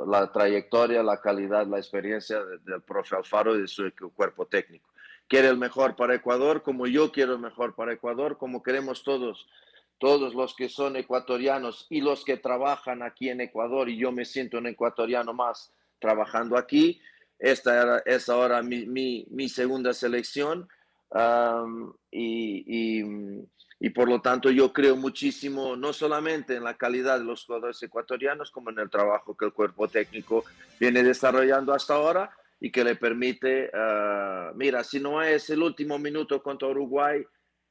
la 0.08 0.32
trayectoria, 0.32 1.04
la 1.04 1.22
calidad, 1.22 1.68
la 1.68 1.78
experiencia 1.78 2.40
del 2.66 2.82
profe 2.82 3.16
Alfaro 3.16 3.56
y 3.56 3.62
de 3.62 3.68
su 3.68 3.92
cuerpo 4.16 4.48
técnico 4.48 4.92
quiere 5.32 5.48
el 5.48 5.58
mejor 5.58 5.96
para 5.96 6.14
Ecuador, 6.14 6.62
como 6.62 6.88
yo 6.88 7.10
quiero 7.14 7.36
el 7.36 7.40
mejor 7.40 7.74
para 7.74 7.94
Ecuador, 7.94 8.38
como 8.38 8.62
queremos 8.62 9.02
todos, 9.02 9.48
todos 9.98 10.36
los 10.36 10.54
que 10.54 10.68
son 10.68 10.98
ecuatorianos 10.98 11.88
y 11.90 12.02
los 12.02 12.26
que 12.26 12.36
trabajan 12.36 13.02
aquí 13.02 13.30
en 13.30 13.40
Ecuador, 13.40 13.88
y 13.88 13.96
yo 13.96 14.12
me 14.12 14.26
siento 14.26 14.58
un 14.58 14.68
ecuatoriano 14.68 15.32
más 15.34 15.72
trabajando 16.00 16.58
aquí. 16.58 17.00
Esta 17.42 17.82
era, 17.82 17.98
es 18.06 18.30
ahora 18.30 18.62
mi, 18.62 18.86
mi, 18.86 19.26
mi 19.32 19.50
segunda 19.50 19.94
selección 19.94 20.70
y, 22.12 23.02
y, 23.02 23.04
y, 23.80 23.90
por 23.90 24.08
lo 24.08 24.22
tanto 24.22 24.52
yo 24.52 24.72
creo 24.72 24.96
muchísimo, 24.96 25.76
no 25.76 25.92
solamente 25.92 26.56
en 26.56 26.64
la 26.64 26.78
calidad 26.78 27.18
de 27.18 27.26
los 27.26 27.44
jugadores 27.44 27.82
ecuatorianos, 27.82 28.52
como 28.52 28.70
en 28.70 28.78
el 28.78 28.92
trabajo 28.92 29.36
que 29.36 29.46
el 29.46 29.54
cuerpo 29.54 29.88
técnico 29.88 30.46
viene 30.80 31.04
desarrollando 31.04 31.74
hasta 31.74 31.96
ahora 31.96 32.32
y 32.60 32.72
que 32.72 32.84
le 32.84 32.96
permite, 32.96 33.72
ah, 33.74 34.52
mira, 34.56 34.84
si 34.84 35.00
no 35.00 35.24
es 35.24 35.50
el 35.50 35.64
último 35.64 35.98
minuto 35.98 36.44
contra 36.44 36.68
Uruguay, 36.68 37.26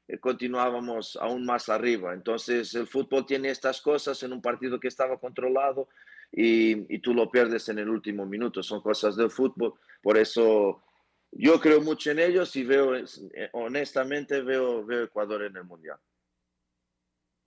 eh, 0.09 0.19
continuábamos 0.19 1.17
aún 1.21 1.45
más 1.45 1.69
arriba. 1.69 2.13
Entonces 2.13 2.75
el 2.75 2.87
fútbol 2.87 3.25
tiene 3.25 3.49
estas 3.49 3.81
cosas 3.81 4.21
en 4.21 4.33
un 4.33 4.41
partido 4.41 4.81
que 4.81 4.89
estaba 4.89 5.17
controlado 5.17 5.87
y, 6.31 6.93
y, 6.93 6.99
tú 6.99 7.13
lo 7.13 7.29
pierdes 7.29 7.67
en 7.69 7.79
el 7.79 7.89
último 7.89 8.25
minuto. 8.25 8.63
Son 8.63 8.81
cosas 8.81 9.15
del 9.15 9.29
fútbol. 9.29 9.73
Por 10.01 10.17
eso 10.17 10.81
yo 11.31 11.59
creo 11.59 11.81
mucho 11.81 12.11
en 12.11 12.19
ellos 12.19 12.55
y 12.55 12.63
veo, 12.63 12.95
eh, 12.95 13.05
honestamente, 13.53 14.41
veo, 14.41 14.85
veo 14.85 15.03
Ecuador 15.03 15.43
en 15.43 15.55
el 15.55 15.63
Mundial. 15.63 15.97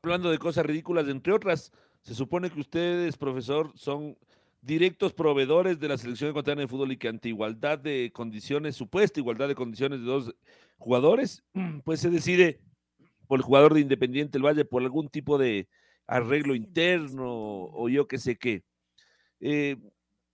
Hablando 0.03 0.31
de 0.31 0.39
cosas 0.39 0.65
ridículas, 0.65 1.09
entre 1.09 1.33
otras, 1.33 1.73
se 2.03 2.15
supone 2.15 2.51
que 2.51 2.61
ustedes, 2.61 3.17
profesor, 3.17 3.73
son 3.75 4.17
directos 4.63 5.13
proveedores 5.13 5.79
de 5.79 5.89
la 5.89 5.99
selección 5.99 6.31
ecuatoriana 6.31 6.63
de 6.63 6.69
fútbol 6.69 6.93
y 6.93 6.97
que 6.97 7.09
ante 7.09 7.29
igualdad 7.29 7.79
de 7.79 8.11
condiciones, 8.13 8.77
supuesta 8.77 9.21
igualdad 9.21 9.49
de 9.49 9.55
condiciones 9.55 10.01
de 10.01 10.07
dos 10.07 10.35
jugadores, 10.79 11.45
pues 11.85 12.01
se 12.01 12.11
decide 12.11 12.61
por 13.27 13.39
el 13.39 13.45
jugador 13.45 13.75
de 13.75 13.81
Independiente 13.81 14.39
el 14.39 14.45
Valle 14.45 14.65
por 14.65 14.83
algún 14.83 15.09
tipo 15.09 15.37
de 15.39 15.69
arreglo 16.07 16.55
interno 16.55 17.25
o 17.27 17.89
yo 17.89 18.07
qué 18.09 18.19
sé 18.19 18.37
qué. 18.37 18.63
Eh, 19.47 19.77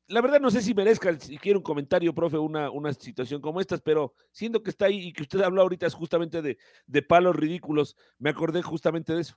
la 0.06 0.20
verdad 0.20 0.40
no 0.40 0.52
sé 0.52 0.62
si 0.62 0.72
merezca 0.72 1.18
siquiera 1.18 1.58
un 1.58 1.64
comentario, 1.64 2.14
profe, 2.14 2.38
una, 2.38 2.70
una 2.70 2.92
situación 2.92 3.40
como 3.40 3.60
esta, 3.60 3.76
pero 3.78 4.14
siendo 4.30 4.62
que 4.62 4.70
está 4.70 4.86
ahí 4.86 5.08
y 5.08 5.12
que 5.12 5.22
usted 5.22 5.40
habló 5.40 5.62
ahorita 5.62 5.90
justamente 5.90 6.40
de, 6.40 6.58
de 6.86 7.02
palos 7.02 7.34
ridículos, 7.34 7.96
me 8.18 8.30
acordé 8.30 8.62
justamente 8.62 9.12
de 9.12 9.22
eso. 9.22 9.36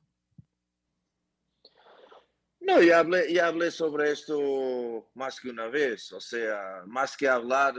No, 2.60 2.82
ya 2.82 3.00
hablé, 3.00 3.34
ya 3.34 3.48
hablé 3.48 3.72
sobre 3.72 4.12
esto 4.12 5.10
más 5.16 5.40
que 5.40 5.50
una 5.50 5.68
vez, 5.68 6.14
o 6.14 6.20
sea, 6.22 6.84
más 6.86 7.18
que 7.18 7.28
hablar 7.28 7.74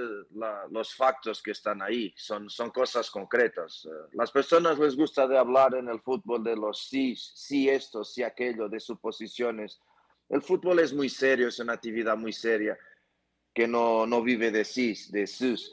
los 0.71 0.95
factos 0.95 1.41
que 1.41 1.53
están 1.53 1.81
ahí, 1.81 2.13
son, 2.17 2.51
son 2.51 2.71
cosas 2.71 3.09
concretas. 3.09 3.87
Eh, 3.87 4.09
las 4.15 4.33
personas 4.33 4.79
les 4.81 4.97
gusta 4.97 5.29
de 5.29 5.39
hablar 5.39 5.77
en 5.77 5.89
el 5.89 6.01
fútbol 6.01 6.43
de 6.43 6.57
los 6.57 6.89
sí, 6.89 7.15
sí 7.17 7.69
esto, 7.69 8.05
sí 8.05 8.25
aquello, 8.25 8.69
de 8.69 8.81
suposiciones. 8.81 9.81
El 10.29 10.43
fútbol 10.43 10.81
es 10.81 10.93
muy 10.93 11.09
serio, 11.09 11.49
es 11.49 11.59
una 11.59 11.75
actividad 11.75 12.17
muy 12.17 12.33
seria 12.33 12.79
que 13.55 13.69
no, 13.69 14.07
no 14.07 14.23
vive 14.23 14.51
de 14.51 14.65
sí, 14.65 14.95
de 15.11 15.27
sus. 15.27 15.73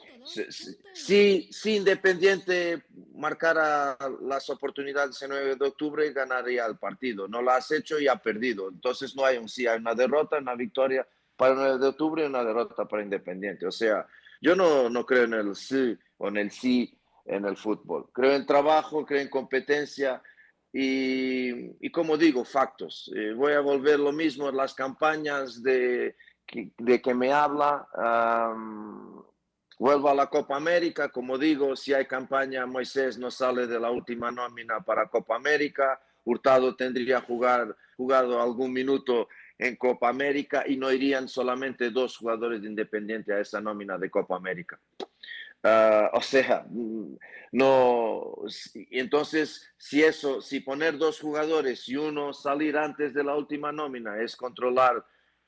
Si, 0.94 1.48
si 1.52 1.76
Independiente 1.76 2.84
marcara 3.14 3.98
las 4.20 4.48
oportunidades 4.50 5.20
el 5.22 5.30
9 5.30 5.56
de 5.56 5.66
octubre, 5.66 6.12
ganaría 6.12 6.64
el 6.64 6.78
partido. 6.78 7.26
No 7.26 7.42
lo 7.42 7.50
has 7.50 7.72
hecho 7.72 7.98
y 7.98 8.06
ha 8.06 8.16
perdido. 8.16 8.68
Entonces 8.68 9.16
no 9.16 9.24
hay 9.24 9.36
un 9.36 9.48
sí, 9.48 9.66
hay 9.66 9.80
una 9.80 9.94
derrota, 9.94 10.38
una 10.38 10.54
victoria 10.54 11.06
para 11.36 11.52
el 11.52 11.58
9 11.58 11.78
de 11.78 11.86
octubre 11.88 12.22
y 12.22 12.26
una 12.26 12.44
derrota 12.44 12.86
para 12.86 13.02
Independiente. 13.02 13.66
O 13.66 13.72
sea, 13.72 14.06
yo 14.40 14.54
no, 14.54 14.88
no 14.88 15.04
creo 15.04 15.24
en 15.24 15.34
el 15.34 15.56
sí 15.56 15.98
o 16.18 16.28
en 16.28 16.36
el 16.36 16.50
sí 16.52 16.96
en 17.24 17.44
el 17.44 17.56
fútbol. 17.56 18.08
Creo 18.12 18.32
en 18.34 18.46
trabajo, 18.46 19.04
creo 19.04 19.20
en 19.20 19.28
competencia 19.28 20.22
y, 20.72 21.86
y 21.86 21.90
como 21.90 22.16
digo, 22.16 22.44
factos. 22.44 23.10
Eh, 23.14 23.32
voy 23.34 23.52
a 23.52 23.60
volver 23.60 24.00
lo 24.00 24.12
mismo 24.12 24.48
en 24.48 24.56
las 24.56 24.74
campañas 24.74 25.62
de 25.62 26.16
de 26.78 27.00
que 27.00 27.14
me 27.14 27.32
habla. 27.32 27.86
vuelvo 29.78 30.08
a 30.08 30.14
la 30.14 30.26
Copa 30.26 30.56
América, 30.56 31.08
como 31.08 31.38
digo, 31.38 31.74
si 31.76 31.92
hay 31.92 32.06
campaña, 32.06 32.66
Moisés 32.66 33.18
no 33.18 33.30
sale 33.30 33.66
de 33.66 33.80
la 33.80 33.90
última 33.90 34.30
nómina 34.30 34.80
para 34.80 35.08
Copa 35.08 35.36
América, 35.36 36.00
Hurtado 36.24 36.76
tendría 36.76 37.20
jugar, 37.20 37.76
jugado 37.96 38.40
algún 38.40 38.72
minuto 38.72 39.28
en 39.58 39.74
Copa 39.76 40.08
América 40.08 40.64
y 40.66 40.76
no 40.76 40.92
irían 40.92 41.28
solamente 41.28 41.90
dos 41.90 42.16
jugadores 42.16 42.62
de 42.62 42.68
Independiente 42.68 43.32
a 43.32 43.40
esa 43.40 43.60
nómina 43.60 43.98
de 43.98 44.10
Copa 44.10 44.36
América. 44.36 44.78
Ah, 45.64 46.10
o 46.12 46.20
sea, 46.20 46.66
no, 47.52 48.34
entonces 48.90 49.72
si 49.76 50.02
eso, 50.02 50.40
si 50.40 50.60
poner 50.60 50.98
dos 50.98 51.20
jugadores 51.20 51.88
y 51.88 51.96
uno 51.96 52.32
salir 52.32 52.76
antes 52.76 53.14
de 53.14 53.22
la 53.22 53.36
última 53.36 53.70
nómina 53.70 54.20
es 54.20 54.34
controlar 54.34 55.04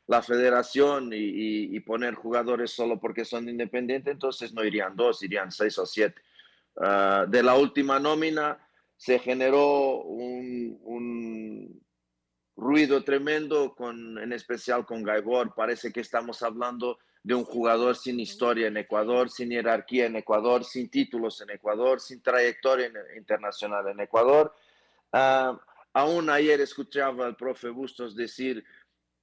la 0.06 0.22
federación 0.22 1.10
y, 1.12 1.80
poner 1.80 2.14
jugadores 2.14 2.70
solo 2.70 3.00
porque 3.00 3.24
son 3.24 3.48
independientes, 3.48 4.12
entonces 4.12 4.52
no 4.52 4.64
irían 4.64 4.94
dos, 4.96 5.22
irían 5.22 5.50
seis 5.50 5.78
o 5.78 5.86
siete. 5.86 6.20
Ah, 6.76 7.26
de 7.28 7.42
la 7.42 7.56
última 7.56 7.98
nómina 7.98 8.58
se 8.96 9.18
generó 9.18 10.02
un, 10.02 11.82
ruido 12.56 13.02
tremendo, 13.02 13.74
con, 13.74 14.18
en 14.18 14.32
especial 14.32 14.86
con 14.86 15.02
Gaibor. 15.02 15.54
Parece 15.54 15.92
que 15.92 16.00
estamos 16.00 16.42
hablando 16.42 16.98
de 17.24 17.34
un 17.34 17.44
jugador 17.44 17.96
sin 17.96 18.20
historia 18.20 18.68
en 18.68 18.76
Ecuador, 18.76 19.30
sin 19.30 19.50
jerarquía 19.50 20.06
en 20.06 20.16
Ecuador, 20.16 20.62
sin 20.62 20.90
títulos 20.90 21.40
en 21.40 21.50
Ecuador, 21.50 21.98
sin 21.98 22.22
trayectoria 22.22 22.92
internacional 23.16 23.88
en 23.88 23.98
Ecuador. 24.00 24.54
Ah, 25.10 25.58
aún 25.94 26.28
ayer 26.28 26.60
escuchaba 26.60 27.24
al 27.24 27.34
profe 27.34 27.70
Bustos 27.70 28.14
decir 28.14 28.62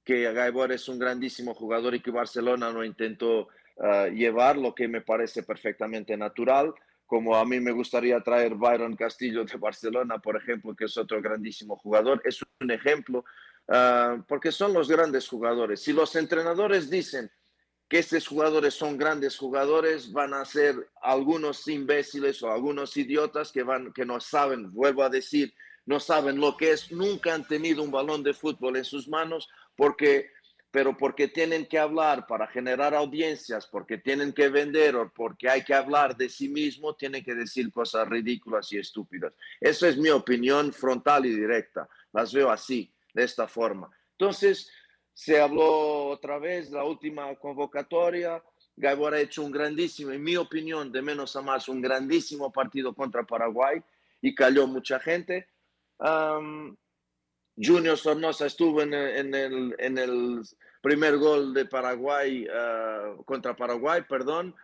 que 0.04 0.32
Gaibor 0.32 0.72
es 0.72 0.88
un 0.88 0.98
grandísimo 0.98 1.54
jugador 1.54 1.94
y 1.94 2.02
que 2.02 2.10
Barcelona 2.10 2.72
no 2.72 2.82
intentó 2.82 3.46
uh, 3.76 4.08
llevar, 4.12 4.58
lo 4.58 4.74
que 4.74 4.88
me 4.88 5.00
parece 5.00 5.44
perfectamente 5.44 6.16
natural, 6.16 6.74
como 7.06 7.36
a 7.36 7.44
mí 7.44 7.60
me 7.60 7.70
gustaría 7.70 8.20
traer 8.20 8.56
Byron 8.56 8.96
Castillo 8.96 9.44
de 9.44 9.56
Barcelona, 9.58 10.18
por 10.18 10.36
ejemplo, 10.36 10.74
que 10.74 10.86
es 10.86 10.96
otro 10.96 11.22
grandísimo 11.22 11.76
jugador. 11.76 12.20
Es 12.24 12.42
un 12.60 12.70
ejemplo, 12.72 13.24
uh, 13.68 14.20
porque 14.26 14.50
son 14.50 14.72
los 14.72 14.88
grandes 14.88 15.28
jugadores. 15.28 15.80
Si 15.80 15.92
los 15.92 16.16
entrenadores 16.16 16.90
dicen 16.90 17.30
que 17.92 17.98
estos 17.98 18.26
jugadores 18.26 18.72
son 18.72 18.96
grandes 18.96 19.36
jugadores, 19.36 20.10
van 20.12 20.32
a 20.32 20.46
ser 20.46 20.88
algunos 21.02 21.68
imbéciles 21.68 22.42
o 22.42 22.50
algunos 22.50 22.96
idiotas 22.96 23.52
que, 23.52 23.62
van, 23.62 23.92
que 23.92 24.06
no 24.06 24.18
saben, 24.18 24.72
vuelvo 24.72 25.02
a 25.02 25.10
decir, 25.10 25.52
no 25.84 26.00
saben 26.00 26.40
lo 26.40 26.56
que 26.56 26.70
es, 26.70 26.90
nunca 26.90 27.34
han 27.34 27.46
tenido 27.46 27.82
un 27.82 27.90
balón 27.90 28.22
de 28.22 28.32
fútbol 28.32 28.78
en 28.78 28.86
sus 28.86 29.08
manos 29.08 29.46
porque, 29.76 30.30
pero 30.70 30.96
porque 30.96 31.28
tienen 31.28 31.66
que 31.66 31.78
hablar 31.78 32.26
para 32.26 32.46
generar 32.46 32.94
audiencias, 32.94 33.66
porque 33.66 33.98
tienen 33.98 34.32
que 34.32 34.48
vender 34.48 34.96
o 34.96 35.12
porque 35.12 35.50
hay 35.50 35.62
que 35.62 35.74
hablar 35.74 36.16
de 36.16 36.30
sí 36.30 36.48
mismo, 36.48 36.94
tienen 36.94 37.22
que 37.22 37.34
decir 37.34 37.70
cosas 37.70 38.08
ridículas 38.08 38.72
y 38.72 38.78
estúpidas. 38.78 39.34
Esa 39.60 39.90
es 39.90 39.98
mi 39.98 40.08
opinión 40.08 40.72
frontal 40.72 41.26
y 41.26 41.36
directa. 41.36 41.86
Las 42.10 42.32
veo 42.32 42.50
así, 42.50 42.90
de 43.12 43.24
esta 43.24 43.46
forma. 43.46 43.90
Entonces, 44.12 44.70
se 45.12 45.40
habló 45.40 46.06
otra 46.06 46.38
vez, 46.38 46.70
la 46.70 46.84
última 46.84 47.34
convocatoria. 47.36 48.42
Gaibor 48.76 49.14
ha 49.14 49.20
hecho 49.20 49.42
un 49.44 49.52
grandísimo, 49.52 50.12
en 50.12 50.22
mi 50.22 50.36
opinión, 50.36 50.90
de 50.90 51.02
menos 51.02 51.36
a 51.36 51.42
más, 51.42 51.68
un 51.68 51.80
grandísimo 51.80 52.50
partido 52.50 52.94
contra 52.94 53.24
Paraguay 53.24 53.82
y 54.20 54.34
cayó 54.34 54.66
mucha 54.66 54.98
gente. 54.98 55.48
Junior 57.56 57.98
Sornosa 57.98 58.46
estuvo 58.46 58.80
en 58.82 58.94
el, 58.94 60.42
primer 60.80 61.18
gol 61.18 61.54
de 61.54 61.66
Paraguay, 61.66 62.46
ah, 62.52 63.14
contra 63.24 63.54
Paraguay, 63.54 64.02
perdón. 64.08 64.54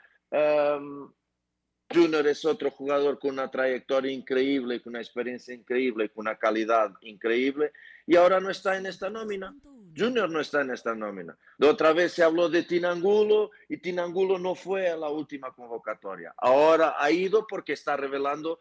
Junior 1.91 2.27
es 2.27 2.45
otro 2.45 2.71
jugador 2.71 3.19
con 3.19 3.31
una 3.31 3.51
trayectoria 3.51 4.13
increíble, 4.13 4.83
con 4.83 4.91
una 4.91 5.01
experiencia 5.01 5.55
increíble, 5.55 6.11
con 6.11 6.27
una 6.27 6.37
calidad 6.37 6.93
increíble, 7.01 7.73
y 8.07 8.17
ahora 8.17 8.41
no 8.41 8.51
está 8.51 8.77
en 8.77 8.87
esta 8.87 9.09
nómina. 9.09 9.55
Junior 9.99 10.31
no 10.31 10.41
está 10.41 10.61
en 10.61 10.71
esta 10.71 10.95
nómina. 10.95 11.37
De 11.59 11.67
otra 11.67 11.93
vez 11.93 12.13
se 12.13 12.23
habló 12.23 12.49
de 12.49 12.63
Tinangulo 12.63 13.51
y 13.69 13.79
Tinangulo 13.79 14.39
no 14.39 14.55
fue 14.55 14.89
a 14.89 14.97
la 14.97 15.09
última 15.09 15.53
convocatoria. 15.53 16.33
Ahora 16.37 16.95
ha 16.99 17.11
ido 17.11 17.47
porque 17.47 17.73
está 17.73 17.97
revelando 17.97 18.61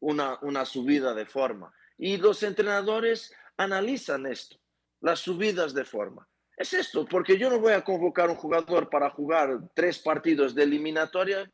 una, 0.00 0.38
una 0.42 0.64
subida 0.64 1.14
de 1.14 1.26
forma. 1.26 1.72
Y 1.96 2.16
los 2.16 2.42
entrenadores 2.42 3.32
analizan 3.56 4.26
esto, 4.26 4.56
las 5.00 5.20
subidas 5.20 5.74
de 5.74 5.84
forma. 5.84 6.28
Es 6.56 6.72
esto, 6.74 7.06
porque 7.06 7.38
yo 7.38 7.48
no 7.48 7.58
voy 7.58 7.72
a 7.72 7.82
convocar 7.82 8.28
un 8.28 8.36
jugador 8.36 8.90
para 8.90 9.10
jugar 9.10 9.58
tres 9.74 9.98
partidos 9.98 10.54
de 10.54 10.64
eliminatoria, 10.64 11.50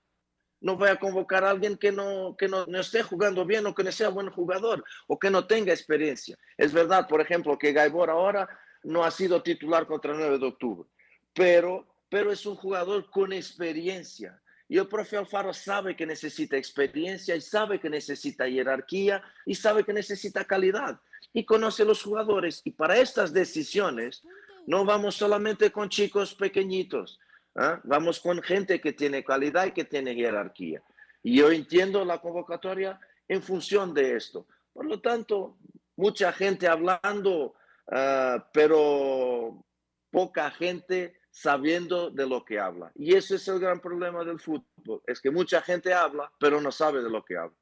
no 0.61 0.77
voy 0.77 0.89
a 0.89 0.99
convocar 0.99 1.45
a 1.45 1.51
alguien 1.51 1.77
que 1.77 1.93
no, 1.93 2.37
que 2.37 2.49
no, 2.49 2.65
esté 2.79 3.03
jugando 3.03 3.45
bien 3.45 3.65
o 3.67 3.75
que 3.75 3.85
no 3.85 3.93
sea 3.93 4.09
buen 4.09 4.31
jugador 4.31 4.85
o 5.07 5.19
que 5.19 5.31
no 5.31 5.47
tenga 5.47 5.73
experiencia. 5.73 6.37
Es 6.57 6.73
verdad, 6.73 7.07
por 7.07 7.21
ejemplo, 7.21 7.57
que 7.59 7.73
Gaibor 7.73 8.11
ahora 8.11 8.49
no 8.85 9.05
ha 9.05 9.11
sido 9.11 9.43
titular 9.43 9.87
contra 9.87 10.13
el 10.13 10.19
9 10.19 10.39
de 10.39 10.47
octubre, 10.47 10.89
pero, 11.35 11.87
pero 12.09 12.33
es 12.33 12.47
un 12.47 12.57
jugador 12.57 13.11
con 13.11 13.33
experiencia. 13.33 14.41
Y 14.71 14.77
el 14.77 14.87
profe 14.87 15.17
Alfaro 15.17 15.55
sabe 15.55 15.97
que 15.97 16.05
necesita 16.05 16.57
experiencia 16.57 17.35
y 17.35 17.41
sabe 17.41 17.81
que 17.81 17.89
necesita 17.89 18.47
jerarquía 18.47 19.23
y 19.47 19.55
sabe 19.55 19.83
que 19.83 19.95
necesita 19.95 20.45
calidad 20.45 21.01
y 21.33 21.45
conoce 21.45 21.85
los 21.85 22.03
jugadores. 22.03 22.61
Y 22.65 22.73
para 22.73 22.99
estas 22.99 23.33
decisiones 23.33 24.23
no 24.67 24.85
vamos 24.85 25.15
solamente 25.15 25.73
con 25.73 25.89
chicos 25.89 26.35
pequeñitos, 26.35 27.19
¿ah? 27.55 27.81
vamos 27.85 28.21
con 28.21 28.43
gente 28.43 28.81
que 28.81 28.93
tiene 28.93 29.25
calidad 29.25 29.67
y 29.67 29.73
que 29.73 29.85
tiene 29.85 30.15
jerarquía. 30.15 30.83
Y 31.23 31.39
yo 31.39 31.51
entiendo 31.51 32.05
la 32.05 32.21
convocatoria 32.21 33.01
en 33.27 33.43
función 33.43 33.95
de 33.95 34.17
esto. 34.17 34.47
Por 34.75 34.85
lo 34.87 35.01
tanto, 35.01 35.57
mucha 35.97 36.33
gente 36.33 36.69
hablando, 36.69 37.55
ah, 37.91 38.49
pero 38.53 39.65
poca 40.11 40.51
gente 40.51 41.19
sabiendo 41.31 42.11
de 42.11 42.27
lo 42.27 42.45
que 42.45 42.59
habla. 42.59 42.91
Y 42.95 43.15
ese 43.15 43.37
es 43.37 43.47
el 43.49 43.61
gran 43.61 43.81
problema 43.81 44.25
del 44.25 44.41
fútbol, 44.41 45.03
es 45.07 45.21
que 45.21 45.31
mucha 45.31 45.63
gente 45.63 45.93
habla, 45.93 46.33
pero 46.39 46.61
no 46.61 46.73
sabe 46.73 47.03
de 47.03 47.11
lo 47.11 47.25
que 47.25 47.37
habla. 47.37 47.57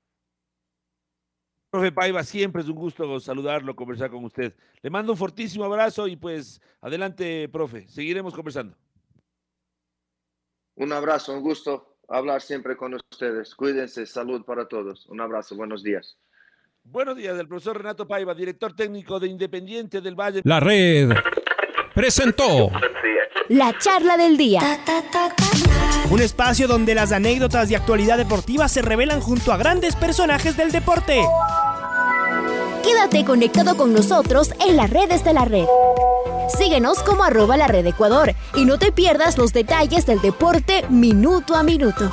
Profe 1.70 1.92
Paiva, 1.92 2.22
siempre 2.22 2.62
es 2.62 2.68
un 2.68 2.76
gusto 2.76 3.20
saludarlo, 3.20 3.76
conversar 3.76 4.10
con 4.10 4.24
usted. 4.24 4.54
Le 4.80 4.88
mando 4.88 5.12
un 5.12 5.18
fortísimo 5.18 5.64
abrazo 5.64 6.06
y 6.08 6.16
pues 6.16 6.60
adelante, 6.80 7.48
profe, 7.48 7.86
seguiremos 7.88 8.32
conversando. 8.34 8.76
Un 10.76 10.92
abrazo, 10.92 11.34
un 11.34 11.42
gusto 11.42 11.98
hablar 12.08 12.40
siempre 12.40 12.76
con 12.76 12.94
ustedes. 12.94 13.54
Cuídense, 13.54 14.06
salud 14.06 14.44
para 14.44 14.68
todos. 14.68 15.06
Un 15.06 15.20
abrazo, 15.20 15.56
buenos 15.56 15.82
días. 15.82 16.16
Buenos 16.90 17.16
días, 17.16 17.37
del 17.37 17.49
profesor 17.49 17.77
Renato 17.77 18.07
Paiva, 18.07 18.33
director 18.33 18.72
técnico 18.72 19.18
de 19.18 19.27
Independiente 19.27 20.01
del 20.01 20.14
Valle. 20.14 20.40
La 20.44 20.61
red 20.61 21.11
presentó 21.94 22.70
la 23.49 23.77
charla 23.77 24.16
del 24.16 24.37
día. 24.37 24.61
Un 26.11 26.20
espacio 26.20 26.68
donde 26.68 26.94
las 26.94 27.11
anécdotas 27.11 27.68
de 27.68 27.77
actualidad 27.77 28.16
deportiva 28.16 28.68
se 28.68 28.83
revelan 28.83 29.20
junto 29.20 29.53
a 29.53 29.57
grandes 29.57 29.96
personajes 29.96 30.57
del 30.57 30.70
deporte. 30.70 31.22
Quédate 32.85 33.25
conectado 33.25 33.77
con 33.77 33.92
nosotros 33.92 34.53
en 34.66 34.77
las 34.77 34.88
redes 34.88 35.25
de 35.25 35.33
la 35.35 35.44
red. 35.44 35.66
Síguenos 36.57 37.03
como 37.03 37.25
arroba 37.25 37.57
la 37.57 37.66
red 37.66 37.85
Ecuador 37.85 38.33
y 38.55 38.64
no 38.64 38.79
te 38.79 38.92
pierdas 38.92 39.37
los 39.37 39.53
detalles 39.53 40.07
del 40.07 40.20
deporte 40.20 40.85
minuto 40.88 41.57
a 41.57 41.64
minuto. 41.64 42.12